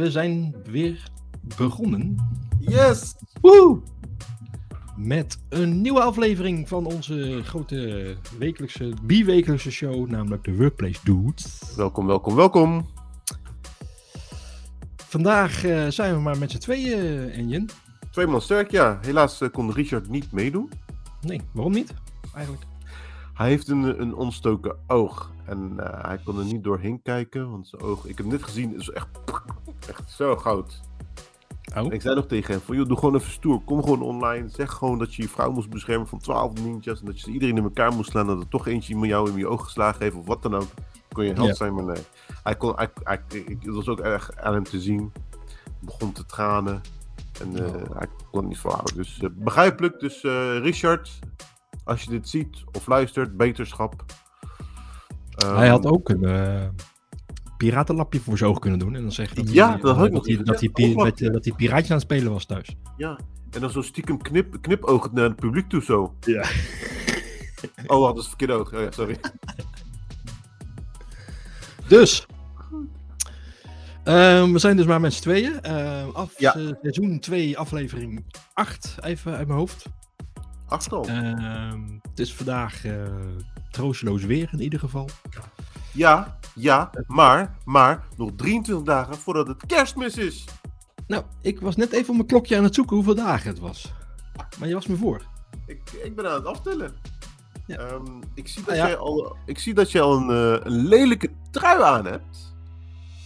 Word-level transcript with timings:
we 0.00 0.10
zijn 0.10 0.54
weer 0.64 1.10
begonnen. 1.56 2.16
Yes! 2.58 3.14
Woe! 3.40 3.80
Met 4.96 5.38
een 5.48 5.80
nieuwe 5.80 6.00
aflevering 6.00 6.68
van 6.68 6.86
onze 6.86 7.40
grote 7.44 8.16
wekelijkse, 8.38 8.92
bi-wekelijkse 9.02 9.70
show, 9.70 10.10
namelijk 10.10 10.44
de 10.44 10.56
Workplace 10.56 11.00
Dudes. 11.04 11.74
Welkom, 11.76 12.06
welkom, 12.06 12.34
welkom. 12.34 12.86
Vandaag 14.96 15.64
eh, 15.64 15.88
zijn 15.88 16.14
we 16.14 16.20
maar 16.20 16.38
met 16.38 16.50
z'n 16.50 16.58
tweeën, 16.58 17.30
Enjen. 17.30 17.66
Twee 18.10 18.26
man 18.26 18.42
sterk, 18.42 18.70
ja. 18.70 18.98
Helaas 19.02 19.40
eh, 19.40 19.50
kon 19.50 19.72
Richard 19.72 20.08
niet 20.08 20.32
meedoen. 20.32 20.70
Nee, 21.20 21.40
waarom 21.52 21.72
niet? 21.72 21.94
Eigenlijk. 22.34 22.69
Hij 23.40 23.48
heeft 23.48 23.68
een, 23.68 24.00
een 24.00 24.14
ontstoken 24.14 24.76
oog. 24.86 25.30
En 25.44 25.74
eh, 25.76 26.04
hij 26.04 26.18
kon 26.24 26.38
er 26.38 26.44
niet 26.44 26.64
doorheen 26.64 27.02
kijken, 27.02 27.50
want 27.50 27.68
zijn 27.68 27.82
oog... 27.82 28.06
Ik 28.06 28.16
heb 28.16 28.26
net 28.26 28.42
gezien, 28.42 28.76
is 28.76 28.90
echt, 28.90 29.08
echt 29.88 30.10
zo 30.10 30.36
goud. 30.36 30.80
Oh, 31.76 31.92
ik 31.92 32.00
zei 32.00 32.14
nog 32.14 32.26
tegen 32.26 32.54
hem 32.54 32.62
van, 32.62 32.76
joh, 32.76 32.88
doe 32.88 32.98
gewoon 32.98 33.14
even 33.14 33.30
stoer. 33.30 33.60
Kom 33.64 33.82
gewoon 33.82 34.02
online. 34.02 34.48
Zeg 34.48 34.72
gewoon 34.72 34.98
dat 34.98 35.14
je 35.14 35.22
je 35.22 35.28
vrouw 35.28 35.52
moest 35.52 35.70
beschermen 35.70 36.06
van 36.08 36.18
12 36.18 36.62
ninjas. 36.62 37.00
En 37.00 37.06
dat 37.06 37.14
je 37.14 37.24
ze 37.24 37.30
iedereen 37.30 37.56
in 37.56 37.62
elkaar 37.62 37.92
moest 37.92 38.10
slaan. 38.10 38.26
Dat 38.26 38.40
er 38.40 38.48
toch 38.48 38.66
eentje 38.66 38.92
iemand 38.92 39.10
jou 39.10 39.30
in 39.30 39.36
je 39.36 39.48
oog 39.48 39.64
geslagen 39.64 40.02
heeft 40.02 40.16
of 40.16 40.26
wat 40.26 40.42
dan 40.42 40.54
ook. 40.54 40.68
Kon 41.12 41.24
je 41.24 41.32
held 41.32 41.56
zijn, 41.56 41.74
maar 41.74 41.84
nee. 41.84 42.02
Hij 42.42 42.56
kon, 42.56 42.72
hij, 42.76 42.90
het 43.04 43.64
was 43.64 43.88
ook 43.88 44.00
erg 44.00 44.36
aan 44.36 44.54
hem 44.54 44.64
te 44.64 44.80
zien. 44.80 45.12
Begon 45.78 46.12
te 46.12 46.26
tranen. 46.26 46.80
En 47.40 47.64
Oh. 47.64 47.98
hij 47.98 48.06
kon 48.30 48.40
het 48.40 48.48
niet 48.48 48.58
volhouden. 48.58 48.96
Dus 48.96 49.18
eh, 49.20 49.28
begrijpelijk. 49.32 50.00
Dus 50.00 50.22
Richard, 50.62 51.18
als 51.90 52.02
je 52.02 52.10
dit 52.10 52.28
ziet 52.28 52.64
of 52.72 52.86
luistert, 52.86 53.36
beterschap. 53.36 54.04
hij 55.36 55.68
had 55.68 55.84
Ehm, 55.84 55.92
ook 55.92 56.08
een 56.08 56.24
eh, 56.24 56.68
piratenlapje 57.56 58.20
voor 58.20 58.38
zijn 58.38 58.50
oog 58.50 58.58
kunnen 58.58 58.78
doen. 58.78 58.94
En 58.94 59.02
dan 59.02 59.12
zeggen 59.12 59.36
dat 59.36 59.44
hij, 59.44 59.54
Ja, 59.54 59.76
dat 59.76 59.96
had 59.96 60.06
ik 60.06 60.12
dat 60.12 60.26
hij, 60.26 60.36
dat 60.36 60.60
hij, 60.60 60.94
met, 60.94 61.20
eh, 61.22 61.30
dat 61.32 61.44
hij 61.44 61.54
piraatje 61.54 61.92
aan 61.92 61.98
het 61.98 62.10
spelen 62.10 62.32
was 62.32 62.44
thuis. 62.44 62.76
Ja, 62.96 63.18
en 63.50 63.60
dan 63.60 63.70
zo 63.70 63.82
stiekem 63.82 64.22
knip, 64.22 64.56
knipoog 64.60 65.12
naar 65.12 65.24
het 65.24 65.36
publiek 65.36 65.68
toe 65.68 65.82
zo. 65.82 66.14
Ja. 66.20 66.44
Oh, 67.86 68.06
dat 68.14 68.18
is 68.18 68.26
verkeerd 68.28 68.50
oog. 68.50 68.72
Oh, 68.74 68.80
ja, 68.80 68.90
sorry. 68.90 69.16
Dus. 71.88 72.26
Ehm, 74.04 74.52
we 74.52 74.58
zijn 74.58 74.76
dus 74.76 74.86
maar 74.86 75.00
met 75.00 75.12
z'n 75.14 75.22
tweeën. 75.22 75.60
Ehm, 75.60 76.08
af, 76.12 76.38
Ja. 76.38 76.54
eh, 76.54 76.68
seizoen 76.82 77.18
2, 77.18 77.58
aflevering 77.58 78.24
8, 78.52 78.96
even 79.00 79.36
uit 79.36 79.46
mijn 79.46 79.58
hoofd. 79.58 79.84
Ehm, 81.06 81.80
het 82.10 82.20
is 82.20 82.34
vandaag 82.34 82.84
eh, 82.84 82.92
troosteloos 83.70 84.24
weer 84.24 84.48
in 84.52 84.60
ieder 84.60 84.78
geval. 84.78 85.08
Ja, 85.92 86.38
ja, 86.54 86.90
maar, 87.06 87.56
maar, 87.64 88.04
nog 88.16 88.30
23 88.36 88.84
dagen 88.84 89.16
voordat 89.16 89.46
het 89.46 89.66
kerstmis 89.66 90.16
is. 90.16 90.44
Nou, 91.06 91.24
ik 91.42 91.60
was 91.60 91.76
net 91.76 91.92
even 91.92 92.08
op 92.08 92.14
mijn 92.14 92.26
klokje 92.26 92.56
aan 92.56 92.64
het 92.64 92.74
zoeken 92.74 92.96
hoeveel 92.96 93.14
dagen 93.14 93.48
het 93.48 93.58
was. 93.58 93.92
Maar 94.58 94.68
je 94.68 94.74
was 94.74 94.86
me 94.86 94.96
voor. 94.96 95.22
Ik, 95.66 95.90
ik 96.02 96.16
ben 96.16 96.28
aan 96.28 96.34
het 96.34 96.44
aftellen. 96.44 96.96
Ja. 97.66 97.76
Ehm, 97.76 98.20
ik, 98.34 98.48
zie 98.48 98.62
dat 98.62 98.70
Ah, 98.70 98.76
ja. 98.76 98.86
jij 98.86 98.96
al, 98.96 99.36
ik 99.46 99.58
zie 99.58 99.74
dat 99.74 99.90
je 99.90 100.00
al 100.00 100.16
een, 100.16 100.30
eh, 100.30 100.66
een 100.66 100.86
lelijke 100.86 101.30
trui 101.50 101.82
aan 101.82 102.06
hebt. 102.06 102.54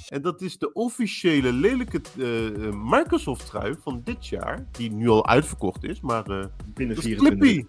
En 0.09 0.23
dat 0.23 0.41
is 0.41 0.59
de 0.59 0.73
officiële 0.73 1.53
lelijke 1.53 2.01
eh, 2.19 2.47
eh, 2.47 2.75
Microsoft-trui 2.75 3.77
van 3.83 4.01
dit 4.05 4.27
jaar. 4.27 4.67
Die 4.71 4.93
nu 4.93 5.09
al 5.09 5.27
uitverkocht 5.27 5.85
is, 5.85 6.01
maar 6.01 6.27
eh 6.27 6.45
Binnen 6.75 6.97
dat 6.97 7.05
is 7.05 7.17
Clippy. 7.17 7.67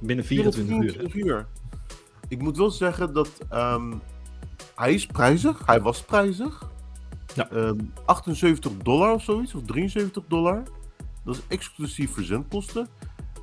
Binnen 0.00 0.24
24 0.24 0.74
uur. 0.74 0.82
hè? 0.82 0.90
24 0.90 1.14
uur. 1.14 1.46
Ik 2.28 2.42
moet 2.42 2.56
wel 2.56 2.70
zeggen 2.70 3.14
dat 3.14 3.38
ehm, 3.48 3.92
hij 4.74 4.94
is 4.94 5.06
prijzig. 5.06 5.66
Hij 5.66 5.80
was 5.80 6.02
prijzig. 6.02 6.70
Ja. 7.34 7.50
Ehm, 7.50 7.78
78 8.04 8.76
dollar 8.76 9.14
of 9.14 9.22
zoiets, 9.22 9.54
of 9.54 9.62
73 9.62 10.24
dollar. 10.28 10.62
Dat 11.24 11.36
is 11.36 11.42
exclusief 11.48 12.12
verzendkosten. 12.12 12.88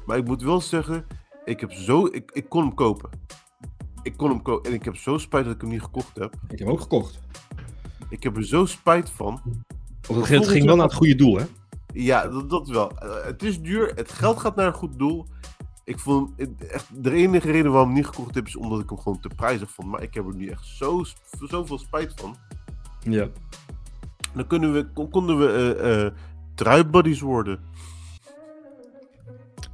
Maar 0.06 0.17
ik 0.17 0.25
moet 0.25 0.41
wel 0.41 0.61
zeggen, 0.61 1.06
ik, 1.45 1.59
heb 1.59 1.72
zo, 1.72 2.06
ik, 2.06 2.31
ik 2.31 2.50
kon 2.50 2.61
hem 2.61 2.73
kopen. 2.73 3.09
Ik 4.03 4.17
kon 4.17 4.29
hem 4.29 4.41
kopen. 4.41 4.69
En 4.69 4.75
ik 4.75 4.84
heb 4.84 4.95
zo 4.95 5.17
spijt 5.17 5.45
dat 5.45 5.53
ik 5.56 5.61
hem 5.61 5.69
niet 5.69 5.81
gekocht 5.81 6.16
heb. 6.17 6.34
Ik 6.34 6.50
heb 6.50 6.59
hem 6.59 6.69
ook 6.69 6.81
gekocht. 6.81 7.19
Ik 8.09 8.23
heb 8.23 8.38
er 8.38 8.45
zo 8.45 8.66
spijt 8.66 9.09
van. 9.09 9.41
Het 10.13 10.47
ging 10.47 10.66
wel 10.66 10.75
naar 10.75 10.85
het 10.85 10.94
goede 10.95 11.16
doel, 11.16 11.38
hè? 11.38 11.45
Ja, 11.94 12.28
dat, 12.28 12.50
dat 12.50 12.68
wel. 12.68 12.97
Eh, 12.97 13.25
het 13.25 13.44
is 13.44 13.62
duur. 13.62 13.91
Het 13.95 14.12
geld 14.12 14.40
gaat 14.40 14.56
naar 14.56 14.68
een 14.68 14.73
goed 14.73 15.00
doel. 15.00 15.25
Ik 15.84 16.00
vond 16.00 16.31
echt, 16.72 17.03
de 17.03 17.12
enige 17.12 17.51
reden 17.51 17.72
waarom 17.72 17.90
ik 17.90 17.96
hem 17.96 18.03
niet 18.06 18.16
gekocht 18.16 18.35
heb, 18.35 18.47
is 18.47 18.56
omdat 18.56 18.79
ik 18.79 18.90
hem 18.90 19.00
gewoon 19.00 19.19
te 19.19 19.29
prijzig 19.35 19.72
vond. 19.72 19.88
Maar 19.88 20.01
ik 20.01 20.13
heb 20.13 20.28
er 20.28 20.35
nu 20.35 20.47
echt 20.47 20.66
zo, 20.66 21.03
zoveel 21.40 21.78
spijt 21.78 22.13
van. 22.16 22.35
Ja. 23.03 23.28
Dan 24.34 24.47
kunnen 24.47 24.73
we, 24.73 24.88
kon- 24.94 25.09
konden 25.09 25.38
we 25.40 25.73
eh 25.75 26.19
truibuddies 26.56 27.19
worden. 27.22 27.59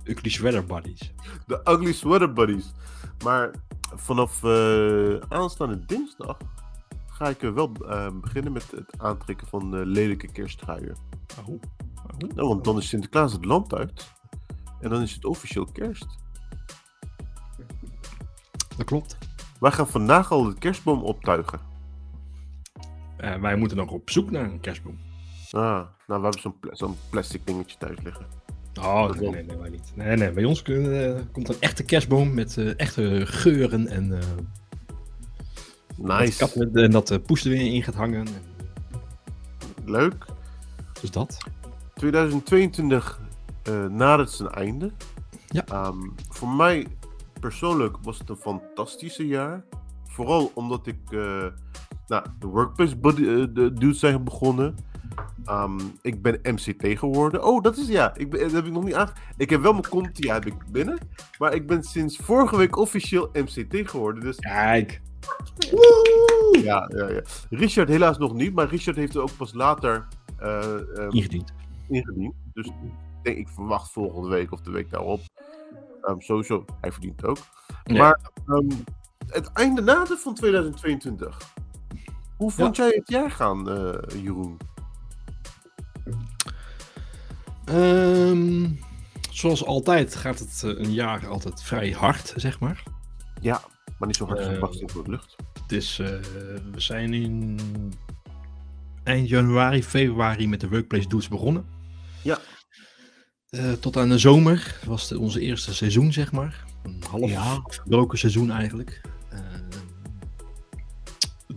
Ugly 0.04 0.30
Sweater 0.30 0.66
Buddies. 0.66 1.14
De 1.48 1.62
Ugly 1.64 1.94
Sweater 1.94 2.34
Buddies. 2.34 2.72
Maar 3.24 3.52
vanaf 3.96 4.44
aanstaande 5.30 5.86
dinsdag 5.86 6.38
ga 7.14 7.28
ik 7.30 7.42
er 7.42 7.54
wel 7.54 7.72
eh, 7.88 8.08
beginnen 8.22 8.52
met 8.52 8.72
het 8.72 8.94
aantrekken 8.98 9.48
van 9.48 9.72
de 9.72 9.86
lelijke 9.86 10.28
kersttruien. 10.28 10.96
Oh. 11.40 11.48
Oh. 11.48 11.60
Nou, 12.36 12.48
want 12.48 12.64
dan 12.64 12.78
is 12.78 12.88
Sinterklaas 12.88 13.34
het 13.34 13.46
land 13.46 13.74
uit. 13.74 14.12
En 14.80 14.90
dan 14.90 15.02
is 15.02 15.14
het 15.14 15.26
officieel 15.26 15.66
kerst. 15.66 16.06
Dat 18.78 18.86
klopt. 18.86 19.18
Wij 19.60 19.72
gaan 19.72 19.88
vandaag 19.88 20.32
al 20.32 20.44
de 20.44 20.54
kerstboom 20.58 21.02
optuigen. 21.02 21.60
Eh, 23.18 23.36
wij 23.36 23.56
moeten 23.56 23.78
nog 23.78 23.92
op 23.92 24.10
zoek 24.10 24.32
naar 24.32 24.44
een 24.44 24.60
kerstboom. 24.60 24.98
Ah, 25.52 25.62
nou, 25.62 25.88
we 26.08 26.14
hebben 26.14 26.40
zo'n 26.42 26.60
pla- 26.60 26.76
zo'n 26.76 26.96
plastic 27.10 27.46
dingetje 27.46 27.78
thuis 27.78 27.98
liggen. 28.04 28.26
Oh, 28.80 29.10
nee, 29.12 29.30
nee, 29.30 29.44
nee, 29.44 29.58
wij 29.58 29.70
niet. 29.70 29.92
Nee, 29.96 30.18
nee, 30.18 30.32
bij 30.32 30.44
ons 30.46 30.62
kun- 30.62 30.94
eh, 31.16 31.22
komt 31.32 31.50
een 31.50 31.56
echte 31.60 31.84
kerstboom 31.84 32.34
met 32.34 32.58
eh, 32.58 32.80
echte 32.80 33.22
geuren 33.26 33.88
en, 33.88 34.14
eh 34.20 34.28
Nice. 35.98 36.70
en 36.74 36.92
dat 36.92 37.08
de 37.08 37.20
poes 37.20 37.44
er 37.44 37.50
weer 37.50 37.74
in 37.74 37.84
gaat 37.84 37.96
hangen. 37.96 38.26
En, 38.26 38.34
Leuk. 39.86 40.26
dus 41.02 41.12
dat. 41.12 41.38
2022 41.94 43.22
eh 43.64 43.86
nadert 43.86 44.32
zijn 44.32 44.50
einde. 44.50 44.92
Ja. 45.48 45.66
Ehm, 45.66 46.00
voor 46.30 46.50
mij 46.50 46.88
persoonlijk 47.40 47.98
was 48.02 48.20
het 48.20 48.30
een 48.30 48.36
fantastische 48.36 49.28
jaar. 49.28 49.64
Vooral 50.08 50.52
omdat 50.54 50.88
ik 50.88 51.00
eh, 51.10 51.46
nou, 52.08 52.26
de 52.40 52.48
Workplace 52.48 52.98
buddy, 52.98 53.22
eh, 53.22 53.46
de 53.54 53.74
dudes 53.74 54.00
zijn 54.00 54.24
begonnen. 54.24 54.76
Ehm, 55.46 55.80
ik 56.02 56.22
ben 56.22 56.40
MCT 56.44 57.00
geworden. 57.00 57.44
Oh, 57.44 57.64
dat 57.64 57.78
is 57.78 57.88
ja. 57.88 58.16
Ik 58.16 58.30
ben, 58.30 58.40
dat 58.40 58.52
heb 58.52 58.66
ik 58.66 58.72
nog 58.72 58.84
niet 58.84 58.94
aange... 58.94 59.12
Ik 59.38 59.50
heb 59.50 59.62
wel 59.62 59.72
mijn 59.72 59.88
Contia 59.90 60.34
heb 60.34 60.46
ik 60.46 60.72
binnen. 60.72 60.98
Maar 61.38 61.54
ik 61.54 61.68
ben 61.68 61.84
sinds 61.84 62.18
vorige 62.18 62.58
week 62.58 62.78
officieel 62.78 63.30
MCT 63.34 63.90
geworden. 63.90 64.24
Dus 64.24 64.36
Kijk. 64.36 65.02
Ja, 66.64 66.90
ja, 66.96 67.10
ja. 67.10 67.22
Richard 67.50 67.90
helaas 67.90 68.18
nog 68.18 68.34
niet. 68.34 68.54
Maar 68.54 68.68
Richard 68.68 68.96
heeft 68.96 69.16
er 69.16 69.22
ook 69.22 69.38
pas 69.38 69.54
later 69.54 70.08
eh, 70.38 70.74
ehm, 70.98 71.10
Ingediend. 71.10 71.54
ingediend. 71.90 72.34
Dus 72.54 72.68
ik 72.68 72.74
denk, 73.24 73.38
ik 73.38 73.48
verwacht 73.48 73.92
volgende 73.92 74.30
week 74.30 74.52
of 74.52 74.62
de 74.62 74.72
week 74.72 74.90
daarop. 74.90 75.22
Ehm, 76.02 76.20
sowieso, 76.20 76.66
hij 76.82 76.92
verdient 76.92 77.22
het 77.22 77.30
ook. 77.30 77.38
Ja. 77.84 77.98
Maar 77.98 78.20
ehm, 78.46 78.70
het 79.28 79.52
einde 79.52 79.82
nader 79.82 80.18
van 80.18 80.34
2022. 80.34 81.38
Hoe 82.38 82.52
vond 82.52 82.76
jij 82.76 82.90
het 82.90 83.10
jaar 83.10 83.32
gaan, 83.32 83.70
eh, 83.70 84.24
Jeroen? 84.24 84.58
Zoals 89.32 89.66
altijd 89.66 90.16
gaat 90.16 90.40
het 90.40 90.62
eh, 90.64 90.70
een 90.70 90.92
jaar 90.92 91.28
altijd 91.28 91.64
vrij 91.64 91.92
hard, 91.92 92.34
zeg 92.36 92.60
maar. 92.60 92.84
Ja, 93.42 93.62
maar 94.04 94.12
niet 94.12 94.18
zo 94.18 94.26
hard 94.28 94.40
Eh, 94.56 94.60
baksteen 94.60 94.90
door 94.94 95.04
de 95.04 95.10
lucht. 95.10 95.36
Het 95.62 95.72
is, 95.72 96.00
eh, 96.00 96.08
we 96.72 96.80
zijn 96.80 97.14
in 97.14 97.60
eind 99.04 99.30
januari, 99.30 99.84
februari 99.84 100.48
met 100.48 100.60
de 100.60 100.70
Workplace 100.70 101.08
Dudes 101.08 101.28
begonnen. 101.28 101.66
Ja. 102.22 102.40
Eh, 103.50 103.72
tot 103.72 103.98
aan 103.98 104.10
de 104.10 104.18
zomer 104.18 104.80
was 104.86 105.10
het 105.10 105.20
onze 105.20 105.40
eerste 105.40 105.74
seizoen, 105.74 106.14
zeg 106.14 106.32
maar. 106.32 106.64
Een 106.84 107.04
half 107.10 107.30
Ja. 107.30 107.62
verbroken 107.68 108.18
seizoen 108.18 108.52
eigenlijk. 108.52 109.02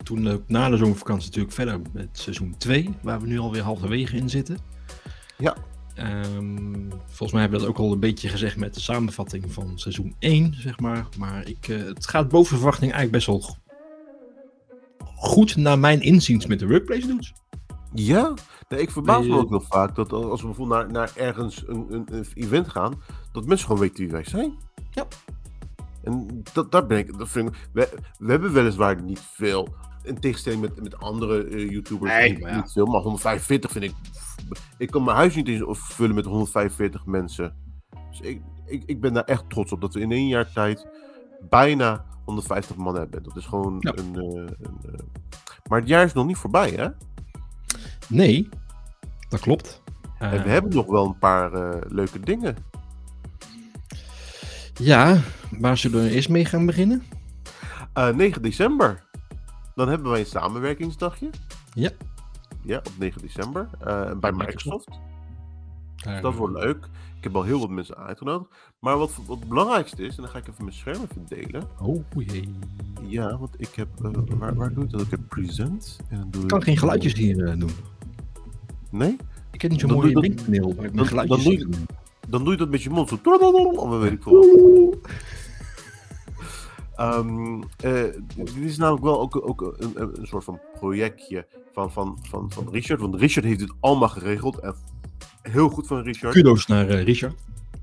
Toen 0.02 0.42
na 0.46 0.68
de 0.68 0.76
zomervakantie 0.76 1.26
natuurlijk 1.26 1.54
verder 1.54 1.80
met 1.92 2.08
seizoen 2.12 2.54
2, 2.58 2.90
waar 3.02 3.20
we 3.20 3.26
nu 3.26 3.38
alweer 3.38 3.62
halverwege 3.62 4.16
in 4.16 4.30
zitten. 4.30 4.58
Ja. 5.38 5.56
Ehm, 5.96 6.90
volgens 7.06 7.32
mij 7.32 7.40
hebben 7.40 7.60
we 7.60 7.66
dat 7.66 7.74
ook 7.74 7.82
al 7.84 7.92
een 7.92 8.00
beetje 8.00 8.28
gezegd 8.28 8.56
met 8.56 8.74
de 8.74 8.80
samenvatting 8.80 9.52
van 9.52 9.78
seizoen 9.78 10.14
1, 10.18 10.54
zeg 10.54 10.80
maar. 10.80 11.06
Maar 11.18 11.48
ik, 11.48 11.68
eh, 11.68 11.76
het 11.84 12.06
gaat 12.06 12.28
boven 12.28 12.56
verwachting 12.56 12.92
eigenlijk 12.92 13.12
best 13.12 13.26
wel 13.26 13.40
go- 13.40 13.56
goed 15.14 15.56
naar 15.56 15.78
mijn 15.78 16.00
inziens 16.00 16.46
met 16.46 16.58
de 16.58 16.66
Workplace 16.68 17.06
Dudes. 17.06 17.32
Ja, 17.94 18.34
nee, 18.68 18.80
ik 18.80 18.90
verbaas 18.90 19.26
me 19.26 19.36
ook 19.36 19.48
heel 19.48 19.60
vaak 19.60 19.94
dat 19.94 20.12
als 20.12 20.40
we 20.40 20.46
bijvoorbeeld 20.46 20.80
naar, 20.80 20.92
naar 20.92 21.12
ergens 21.14 21.62
een, 21.66 21.86
een, 21.90 22.04
een 22.10 22.26
event 22.34 22.68
gaan, 22.68 23.00
dat 23.32 23.46
mensen 23.46 23.66
gewoon 23.66 23.82
weten 23.82 23.96
wie 24.02 24.12
wij 24.12 24.24
zijn. 24.24 24.52
Ja. 24.90 25.06
En 26.02 26.42
dat, 26.52 26.72
daar 26.72 26.86
ben 26.86 26.98
ik, 26.98 27.18
dat 27.18 27.28
vind 27.28 27.48
ik, 27.48 27.68
we, 27.72 27.88
we 28.18 28.30
hebben 28.30 28.52
weliswaar 28.52 29.02
niet 29.02 29.20
veel 29.20 29.74
in 30.06 30.20
tegenstelling 30.20 30.60
met, 30.62 30.82
met 30.82 30.98
andere 30.98 31.44
eh, 31.44 31.70
YouTubers, 31.70 32.12
Nee, 32.12 32.38
maar 32.38 32.50
ja. 32.50 32.56
niet 32.56 32.72
veel, 32.72 32.86
maar 32.86 33.00
145 33.00 33.70
vind 33.70 33.84
ik. 33.84 33.94
Ik 34.78 34.90
kan 34.90 35.04
mijn 35.04 35.16
huis 35.16 35.34
niet 35.34 35.48
eens 35.48 35.62
vullen 35.68 36.14
met 36.14 36.24
145 36.24 37.06
mensen. 37.06 37.56
Dus 38.10 38.20
ik, 38.20 38.40
ik, 38.66 38.82
ik 38.86 39.00
ben 39.00 39.12
daar 39.12 39.24
echt 39.24 39.50
trots 39.50 39.72
op 39.72 39.80
dat 39.80 39.94
we 39.94 40.00
in 40.00 40.12
één 40.12 40.28
jaar 40.28 40.52
tijd 40.52 40.86
bijna 41.48 42.04
150 42.24 42.76
man 42.76 42.94
hebben. 42.96 43.22
Dat 43.22 43.36
is 43.36 43.46
gewoon 43.46 43.76
Ja. 43.80 43.92
een. 43.96 44.14
eh, 44.14 44.54
een 44.66 44.78
eh, 44.92 44.98
Maar 45.68 45.78
het 45.80 45.88
jaar 45.88 46.04
is 46.04 46.12
nog 46.12 46.26
niet 46.26 46.36
voorbij, 46.36 46.70
hè? 46.70 46.88
Nee, 48.08 48.48
dat 49.28 49.40
klopt. 49.40 49.82
En 50.18 50.42
we 50.42 50.48
hebben 50.48 50.74
nog 50.74 50.86
wel 50.86 51.06
een 51.06 51.18
paar 51.18 51.78
leuke 51.88 52.20
dingen. 52.20 52.56
Ja, 54.74 55.20
waar 55.58 55.76
zullen 55.78 56.02
we 56.02 56.10
eerst 56.10 56.28
mee 56.28 56.44
gaan 56.44 56.66
beginnen? 56.66 57.02
Eh, 57.92 58.08
9 58.14 58.42
december. 58.42 59.04
Dan 59.76 59.88
hebben 59.88 60.10
wij 60.10 60.20
een 60.20 60.26
samenwerkingsdagje. 60.26 61.30
Ja. 61.74 61.90
Ja, 62.62 62.76
op 62.78 62.92
9 62.98 63.20
december. 63.20 63.68
eh, 63.80 64.10
bij 64.20 64.32
Microsoft. 64.32 64.88
Dus 65.96 66.20
dat 66.20 66.34
wordt 66.34 66.54
leuk. 66.54 66.88
Ik 67.16 67.24
heb 67.24 67.36
al 67.36 67.42
heel 67.42 67.58
wat 67.60 67.70
mensen 67.70 67.96
uitgenodigd. 67.96 68.50
Maar 68.78 68.98
wat, 68.98 69.12
wat 69.26 69.38
het 69.38 69.48
belangrijkste 69.48 70.02
is, 70.02 70.16
en 70.16 70.22
dan 70.22 70.30
ga 70.30 70.38
ik 70.38 70.48
even 70.48 70.64
mijn 70.64 70.76
scherm 70.76 71.02
even 71.02 71.24
delen. 71.28 71.62
Oh 71.80 72.04
jee. 72.16 72.48
Ja, 73.02 73.38
want 73.38 73.54
ik 73.56 73.68
heb. 73.74 73.88
eh, 74.04 74.10
waar, 74.38 74.54
waar 74.54 74.72
doe 74.74 74.84
ik 74.84 74.90
dat? 74.90 75.00
Ik 75.00 75.10
heb 75.10 75.20
present. 75.28 75.98
En 76.08 76.18
dan 76.18 76.30
doe 76.30 76.42
Ik 76.42 76.48
kan 76.48 76.62
geen 76.62 76.78
geluidjes 76.78 77.14
hier 77.14 77.44
eh, 77.48 77.58
doen. 77.58 77.70
Nee? 78.90 79.16
Ik 79.52 79.62
heb 79.62 79.70
niet 79.70 79.80
zo'n 79.80 79.90
mooie 79.90 80.08
je 80.10 80.18
linkpaneel 80.18 80.74
waar 80.74 80.84
ik 80.84 80.92
mijn 80.92 80.96
dan- 80.96 81.06
geluidjes 81.06 81.44
dan 81.44 81.54
doe 81.54 81.66
doe. 81.70 81.80
Dan 82.28 82.42
doe 82.44 82.52
je 82.52 82.58
dat 82.58 82.68
met 82.68 82.82
je 82.82 82.90
mond 82.90 83.08
zo. 83.08 83.18
Of 83.24 83.98
weet 83.98 84.12
ik 84.12 84.22
veel. 84.22 85.00
Ehm, 86.96 87.62
eh, 87.76 88.02
dit 88.34 88.56
is 88.56 88.76
namelijk 88.76 89.04
wel 89.04 89.20
ook, 89.20 89.48
ook 89.48 89.76
een, 89.78 90.26
soort 90.26 90.44
van 90.44 90.60
projectje 90.78 91.46
van, 91.72 91.92
van, 91.92 92.18
van, 92.22 92.50
van 92.52 92.68
Richard. 92.70 93.00
Want 93.00 93.14
Richard 93.14 93.44
heeft 93.44 93.58
dit 93.58 93.72
allemaal 93.80 94.08
geregeld. 94.08 94.58
En 94.58 94.74
heel 95.42 95.68
goed 95.68 95.86
van 95.86 96.02
Richard. 96.02 96.32
Kudo's 96.32 96.66
naar 96.66 96.88
eh, 96.88 97.02
Richard. 97.02 97.34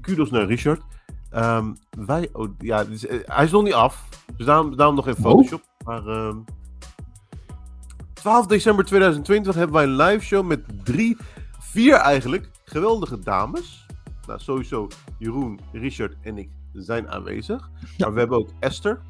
Kudos 0.01 0.29
naar 0.29 0.45
Richard. 0.45 0.81
Ehm, 1.29 1.73
wij, 1.89 2.29
oh, 2.31 2.49
ja, 2.59 2.85
eh, 2.85 3.19
hij 3.25 3.45
is 3.45 3.51
nog 3.51 3.63
niet 3.63 3.73
af. 3.73 4.09
Dus 4.37 4.45
daarom, 4.45 4.75
daarom 4.75 4.95
nog 4.95 5.07
even 5.07 5.25
Oh. 5.25 5.31
Photoshop. 5.31 5.61
Maar 5.85 6.07
ehm 6.07 6.37
12 8.13 8.45
december 8.47 8.85
2020 8.85 9.55
hebben 9.55 9.75
wij 9.75 9.83
een 9.83 9.95
live 9.95 10.25
show 10.25 10.45
met 10.45 10.85
drie, 10.85 11.17
vier 11.59 11.95
eigenlijk, 11.95 12.49
geweldige 12.65 13.19
dames. 13.19 13.85
Nou, 14.27 14.39
sowieso 14.39 14.87
Jeroen, 15.17 15.59
Richard 15.71 16.15
en 16.21 16.37
ik 16.37 16.49
zijn 16.73 17.09
aanwezig. 17.09 17.69
Ja. 17.81 17.89
Maar 18.05 18.13
we 18.13 18.19
hebben 18.19 18.37
ook 18.37 18.49
Esther, 18.59 19.01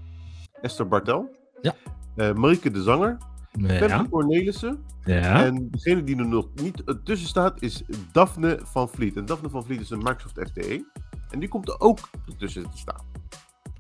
Esther 0.61 0.87
Bartel. 0.87 1.35
Ja. 1.61 1.75
Eh, 2.15 2.33
Marieke 2.33 2.71
de 2.71 2.81
Zanger, 2.83 3.17
Femke 3.51 3.87
Ja. 3.87 4.05
Cornelissen. 4.09 4.83
ja. 5.05 5.45
En 5.45 5.67
degene 5.71 6.03
die 6.03 6.17
er 6.17 6.27
nog 6.27 6.47
niet 6.55 6.83
eh, 6.83 6.95
tussen 7.03 7.27
staat 7.27 7.61
is 7.61 7.83
Daphne 8.11 8.59
van 8.63 8.89
Vliet. 8.89 9.15
En 9.15 9.25
Daphne 9.25 9.49
van 9.49 9.63
Vliet 9.63 9.81
is 9.81 9.89
een 9.89 9.97
Microsoft 9.97 10.39
FTE. 10.39 10.85
En 11.29 11.39
die 11.39 11.49
komt 11.49 11.67
er 11.69 11.79
ook 11.79 11.99
tussen 12.37 12.69
te 12.69 12.77
staan. 12.77 13.01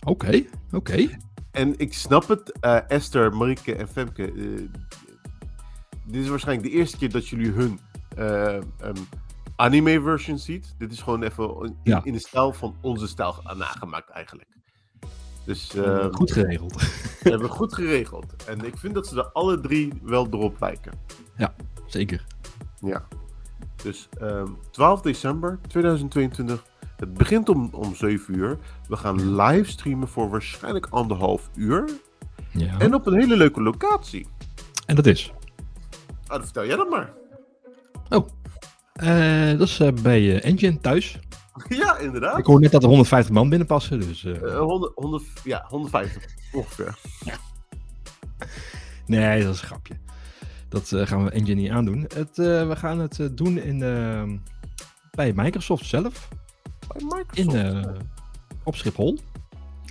Oké, 0.03 0.43
oké. 0.71 1.07
En 1.51 1.73
ik 1.79 1.93
snap 1.93 2.27
het, 2.27 2.59
eh, 2.59 2.89
Esther, 2.89 3.35
Marieke 3.35 3.75
en 3.75 3.87
Femke. 3.87 4.33
dit 6.05 6.23
is 6.23 6.29
waarschijnlijk 6.29 6.71
de 6.71 6.77
eerste 6.77 6.97
keer 6.97 7.11
dat 7.11 7.27
jullie 7.27 7.51
hun 7.51 7.79
eh, 8.15 8.55
ehm, 8.55 8.95
anime 9.55 10.01
version 10.01 10.37
ziet. 10.37 10.75
Dit 10.77 10.91
is 10.91 11.01
gewoon 11.01 11.23
even 11.23 11.61
in, 11.65 11.77
Ja. 11.83 12.01
in 12.03 12.13
de 12.13 12.19
stijl 12.19 12.53
van 12.53 12.75
onze 12.81 13.07
stijl 13.07 13.35
nagemaakt 13.57 14.09
eigenlijk. 14.09 14.49
Dus 15.45 15.75
eh, 15.75 16.05
Goed 16.11 16.31
geregeld. 16.31 16.73
we 17.23 17.29
hebben 17.29 17.49
goed 17.49 17.73
geregeld. 17.73 18.43
En 18.45 18.65
ik 18.65 18.77
vind 18.77 18.93
dat 18.93 19.07
ze 19.07 19.17
er 19.17 19.25
alle 19.31 19.59
drie 19.59 19.93
wel 20.03 20.27
erop 20.31 20.59
lijken. 20.59 20.93
Zeker. 21.85 22.25
Ja. 22.79 23.07
Dus 23.83 24.09
ehm 24.19 24.47
12 24.71 25.01
december 25.01 25.59
2022. 25.67 26.63
Het 26.97 27.13
begint 27.13 27.49
om, 27.49 27.69
om 27.71 27.95
7 27.95 28.35
uur. 28.35 28.57
We 28.87 28.95
gaan 28.97 29.35
livestreamen 29.35 30.07
voor 30.07 30.29
waarschijnlijk 30.29 30.87
anderhalf 30.89 31.49
uur. 31.55 31.89
Ja. 32.51 32.79
En 32.79 32.93
op 32.93 33.05
een 33.05 33.13
hele 33.19 33.37
leuke 33.37 33.61
locatie. 33.61 34.27
En 34.85 34.95
dat 34.95 35.05
is? 35.05 35.33
Ah, 36.23 36.29
dan 36.29 36.43
vertel 36.43 36.65
jij 36.65 36.75
dat 36.75 36.89
maar. 36.89 37.13
Eh, 38.93 39.57
dat 39.57 39.67
is 39.67 39.79
eh, 39.79 39.91
bij 40.01 40.19
eh, 40.41 40.49
Engine 40.49 40.79
thuis. 40.79 41.19
ja, 41.69 41.97
inderdaad. 41.97 42.37
Ik 42.37 42.45
hoor 42.45 42.59
net 42.59 42.71
dat 42.71 42.81
er 42.81 42.87
150 42.87 43.33
man 43.33 43.49
binnenpassen, 43.49 43.99
dus... 43.99 44.23
eh, 44.25 44.35
Eh, 44.53 44.59
100, 44.59 44.91
100, 44.95 45.23
ja, 45.43 45.65
150 45.67 46.25
ongeveer. 46.51 46.97
Nee, 49.05 49.43
dat 49.43 49.53
is 49.53 49.61
een 49.61 49.67
grapje. 49.67 49.93
Dat 50.69 50.91
gaan 50.95 51.23
we 51.23 51.31
Engine 51.31 51.61
niet 51.61 51.71
aandoen. 51.71 52.01
Het, 52.15 52.37
we 52.37 52.73
gaan 52.75 52.99
het 52.99 53.29
doen 53.31 53.57
in, 53.57 53.83
eh, 53.83 54.23
bij 55.11 55.33
Microsoft 55.35 55.85
zelf. 55.85 56.29
Bij 56.87 57.01
Microsoft. 57.03 57.57
In, 57.57 58.01
op 58.63 58.75
Schiphol. 58.75 59.19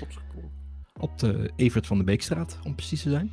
Op 0.02 0.08
Schiphol. 0.10 0.50
Op 0.98 1.18
de 1.18 1.50
Evert 1.56 1.86
van 1.86 1.98
de 1.98 2.04
Beekstraat, 2.04 2.58
om 2.64 2.74
precies 2.74 3.02
te 3.02 3.10
zijn. 3.10 3.32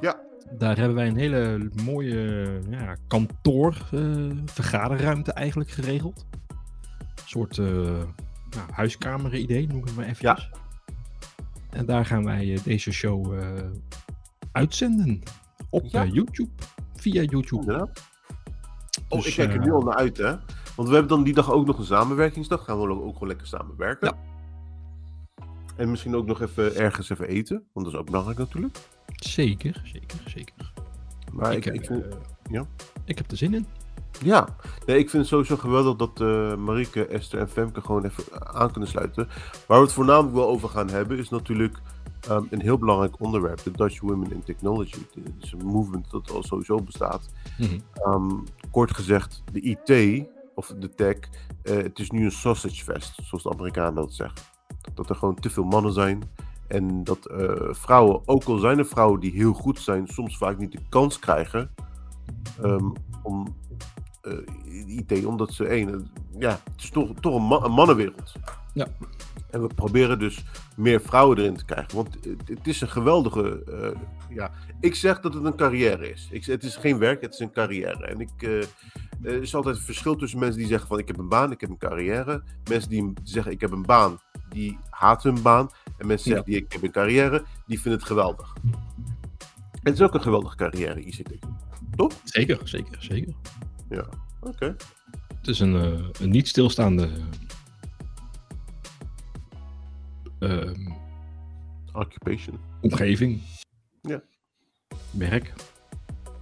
Ja. 0.00 0.20
Daar 0.50 0.76
hebben 0.76 0.94
wij 0.94 1.06
een 1.06 1.16
hele 1.16 1.70
mooie 1.84 2.46
ja, 2.70 2.96
kantoor, 3.06 3.88
eh, 3.92 4.30
vergaderruimte 4.44 5.32
eigenlijk 5.32 5.70
geregeld. 5.70 6.26
Een 6.48 7.22
soort 7.24 7.58
eh 7.58 7.66
nou, 7.66 8.72
huiskamer 8.72 9.34
idee, 9.34 9.66
noem 9.66 9.78
ik 9.78 9.84
het 9.84 9.96
maar 9.96 10.04
eventjes. 10.04 10.50
En 11.70 11.86
daar 11.86 12.06
gaan 12.06 12.24
wij 12.24 12.54
eh, 12.54 12.62
deze 12.64 12.92
show 12.92 13.34
uitzenden. 14.52 15.20
Op 15.70 15.84
Ja. 15.86 16.04
YouTube. 16.04 16.50
Via 16.96 17.22
YouTube. 17.22 17.60
Inderdaad. 17.62 18.12
Oh, 19.08 19.18
Dus, 19.18 19.26
ik 19.28 19.34
kijk 19.34 19.52
er 19.52 19.60
nu 19.60 19.72
al 19.72 19.82
naar 19.82 19.94
uit, 19.96 20.16
hè. 20.16 20.30
Want 20.76 20.88
we 20.88 20.94
hebben 20.94 21.08
dan 21.08 21.22
die 21.24 21.34
dag 21.34 21.50
ook 21.50 21.66
nog 21.66 21.78
een 21.78 21.84
samenwerkingsdag. 21.84 22.64
Gaan 22.64 22.80
we 22.80 22.88
ook 22.88 23.12
gewoon 23.12 23.28
lekker 23.28 23.46
samenwerken. 23.46 24.08
Ja. 24.08 24.32
En 25.76 25.90
misschien 25.90 26.14
ook 26.14 26.26
nog 26.26 26.40
even 26.40 26.74
ergens 26.76 27.10
even 27.10 27.28
eten. 27.28 27.56
Want 27.72 27.86
dat 27.86 27.94
is 27.94 28.00
ook 28.00 28.06
belangrijk 28.06 28.38
natuurlijk. 28.38 28.78
Zeker, 29.14 29.82
zeker, 29.84 30.18
zeker. 30.26 30.72
Maar 31.32 31.52
ik, 31.52 31.64
heb, 31.64 31.74
ik 31.74 31.84
vind, 31.84 32.04
eh, 32.04 32.16
ja. 32.50 32.66
ik 33.04 33.18
heb 33.18 33.30
er 33.30 33.36
zin 33.36 33.54
in. 33.54 33.66
Ja, 34.22 34.48
nee, 34.86 34.98
ik 34.98 35.10
vind 35.10 35.22
het 35.22 35.26
sowieso 35.26 35.56
geweldig 35.56 35.96
dat 35.96 36.20
eh 36.20 36.56
Marieke, 36.56 37.06
Esther 37.06 37.38
en 37.38 37.48
Femke 37.48 37.80
gewoon 37.80 38.04
even 38.04 38.54
aan 38.54 38.70
kunnen 38.70 38.88
sluiten. 38.88 39.28
Waar 39.66 39.78
we 39.78 39.84
het 39.84 39.94
voornamelijk 39.94 40.34
wel 40.34 40.48
over 40.48 40.68
gaan 40.68 40.90
hebben 40.90 41.18
is 41.18 41.28
natuurlijk 41.28 41.78
ehm, 42.20 42.42
een 42.50 42.60
heel 42.60 42.78
belangrijk 42.78 43.20
onderwerp. 43.20 43.62
De 43.62 43.70
Dutch 43.70 44.00
Women 44.00 44.32
in 44.32 44.42
Technology. 44.42 44.98
Het 45.14 45.32
is 45.40 45.52
een 45.52 45.66
movement 45.66 46.10
dat 46.10 46.30
al 46.30 46.42
sowieso 46.42 46.76
bestaat. 46.76 47.30
Mhm. 47.58 47.78
Ehm, 47.94 48.30
kort 48.70 48.94
gezegd, 48.94 49.42
de 49.52 49.60
IT 49.60 50.24
of 50.54 50.74
de 50.78 50.94
tech, 50.94 51.16
eh, 51.62 51.76
het 51.76 51.98
is 51.98 52.10
nu 52.10 52.24
een 52.24 52.32
sausage 52.32 52.84
fest, 52.84 53.18
zoals 53.22 53.42
de 53.42 53.50
Amerikanen 53.50 53.94
dat 53.94 54.14
zeggen. 54.14 54.38
Dat 54.94 55.10
er 55.10 55.16
gewoon 55.16 55.34
te 55.34 55.50
veel 55.50 55.64
mannen 55.64 55.92
zijn. 55.92 56.22
En 56.74 57.04
dat 57.04 57.26
eh, 57.26 57.68
vrouwen, 57.70 58.20
ook 58.24 58.44
al 58.44 58.58
zijn 58.58 58.78
er 58.78 58.86
vrouwen 58.86 59.20
die 59.20 59.32
heel 59.32 59.52
goed 59.52 59.80
zijn, 59.80 60.06
soms 60.06 60.36
vaak 60.36 60.58
niet 60.58 60.72
de 60.72 60.78
kans 60.88 61.18
krijgen 61.18 61.70
ehm, 62.62 62.90
om 63.22 63.56
eh, 64.20 64.96
IT, 64.96 65.24
omdat 65.24 65.52
ze 65.52 65.66
één, 65.66 65.88
eh, 65.88 66.00
ja, 66.38 66.50
het 66.50 66.82
is 66.82 66.90
toch, 66.90 67.10
toch 67.20 67.34
een, 67.34 67.46
ma- 67.46 67.64
een 67.64 67.72
mannenwereld. 67.72 68.32
Ja. 68.72 68.86
En 69.50 69.60
we 69.62 69.74
proberen 69.74 70.18
dus 70.18 70.44
meer 70.76 71.00
vrouwen 71.00 71.38
erin 71.38 71.56
te 71.56 71.64
krijgen. 71.64 71.96
Want 71.96 72.14
het, 72.14 72.48
het 72.48 72.66
is 72.66 72.80
een 72.80 72.88
geweldige. 72.88 73.62
ja, 74.28 74.50
ik 74.80 74.94
zeg 74.94 75.20
dat 75.20 75.34
het 75.34 75.44
een 75.44 75.56
carrière 75.56 76.10
is. 76.10 76.28
Ik, 76.30 76.44
zeg, 76.44 76.54
het 76.54 76.64
is 76.64 76.76
geen 76.76 76.98
werk, 76.98 77.20
het 77.20 77.32
is 77.32 77.40
een 77.40 77.52
carrière. 77.52 78.06
En 78.06 78.20
ik, 78.20 78.42
er 79.22 79.42
is 79.42 79.54
altijd 79.54 79.76
een 79.76 79.82
verschil 79.82 80.16
tussen 80.16 80.38
mensen 80.38 80.58
die 80.58 80.68
zeggen 80.68 80.88
van 80.88 80.98
ik 80.98 81.08
heb 81.08 81.18
een 81.18 81.28
baan, 81.28 81.52
ik 81.52 81.60
heb 81.60 81.70
een 81.70 81.78
carrière. 81.78 82.42
Mensen 82.68 82.90
die 82.90 83.12
zeggen 83.22 83.52
ik 83.52 83.60
heb 83.60 83.70
een 83.70 83.86
baan, 83.86 84.18
die 84.48 84.78
haten 84.90 85.32
hun 85.34 85.42
baan. 85.42 85.70
En 85.98 86.06
mensen 86.06 86.34
Ja. 86.34 86.42
die 86.42 86.56
ik 86.56 86.72
heb 86.72 86.82
een 86.82 86.90
carrière, 86.90 87.44
die 87.66 87.80
vinden 87.80 87.98
het 88.00 88.08
geweldig. 88.08 88.56
Het 89.82 89.94
is 89.94 90.00
ook 90.02 90.14
een 90.14 90.22
geweldige 90.22 90.56
carrière, 90.56 91.00
ICT. 91.00 91.32
Toch? 91.96 92.12
Zeker, 92.24 92.58
zeker, 92.68 92.96
zeker. 93.02 93.34
Ja. 93.88 94.04
Oké. 94.40 94.76
Het 95.38 95.48
is 95.48 95.60
een, 95.60 95.76
eh, 95.76 96.08
een 96.20 96.30
niet 96.30 96.48
stilstaande 96.48 97.10
ehm, 100.38 100.90
Occupation. 101.92 102.58
omgeving. 102.80 103.40
Ja. 104.02 104.22
Werk. 105.10 105.52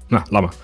Nou, 0.09 0.27
laat 0.31 0.43
maar. 0.43 0.55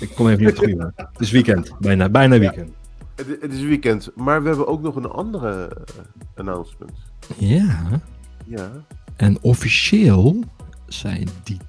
Ik 0.00 0.10
kom 0.14 0.28
even 0.28 0.44
niet 0.44 0.50
op 0.50 0.56
het 0.62 0.70
goede. 0.70 0.92
Het 0.96 1.20
is 1.20 1.30
weekend. 1.30 1.78
Bijna, 1.78 2.08
bijna 2.08 2.38
weekend. 2.38 2.72
Het, 3.14 3.26
het 3.40 3.52
is 3.52 3.60
weekend, 3.60 4.10
maar 4.14 4.42
we 4.42 4.48
hebben 4.48 4.66
ook 4.66 4.82
nog 4.82 4.96
een 4.96 5.10
andere 5.10 5.68
eh, 5.68 6.04
announcement. 6.34 6.92
Ja. 7.36 8.00
Ja. 8.46 8.70
En 9.16 9.42
officieel 9.42 10.44
zijn 10.86 11.28
die, 11.42 11.60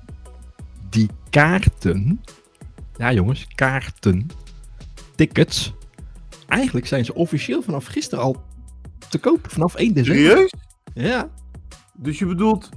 die 0.90 1.10
kaarten. 1.30 2.22
Ja, 2.98 3.14
jongens, 3.14 3.48
kaarten. 3.48 4.28
Tickets. 5.16 5.74
Eigenlijk 6.48 6.88
zijn 6.88 7.06
ze 7.06 7.14
officieel 7.14 7.62
vanaf 7.62 7.86
gisteren 7.86 8.24
al 8.24 8.44
te 9.10 9.18
koop. 9.18 9.52
Vanaf 9.52 9.75
1 9.75 9.94
december. 9.94 10.25
Serieus? 10.25 10.54
Ja. 10.94 11.30
Dus 11.94 12.20
je 12.20 12.25
bedoelt, 12.25 12.70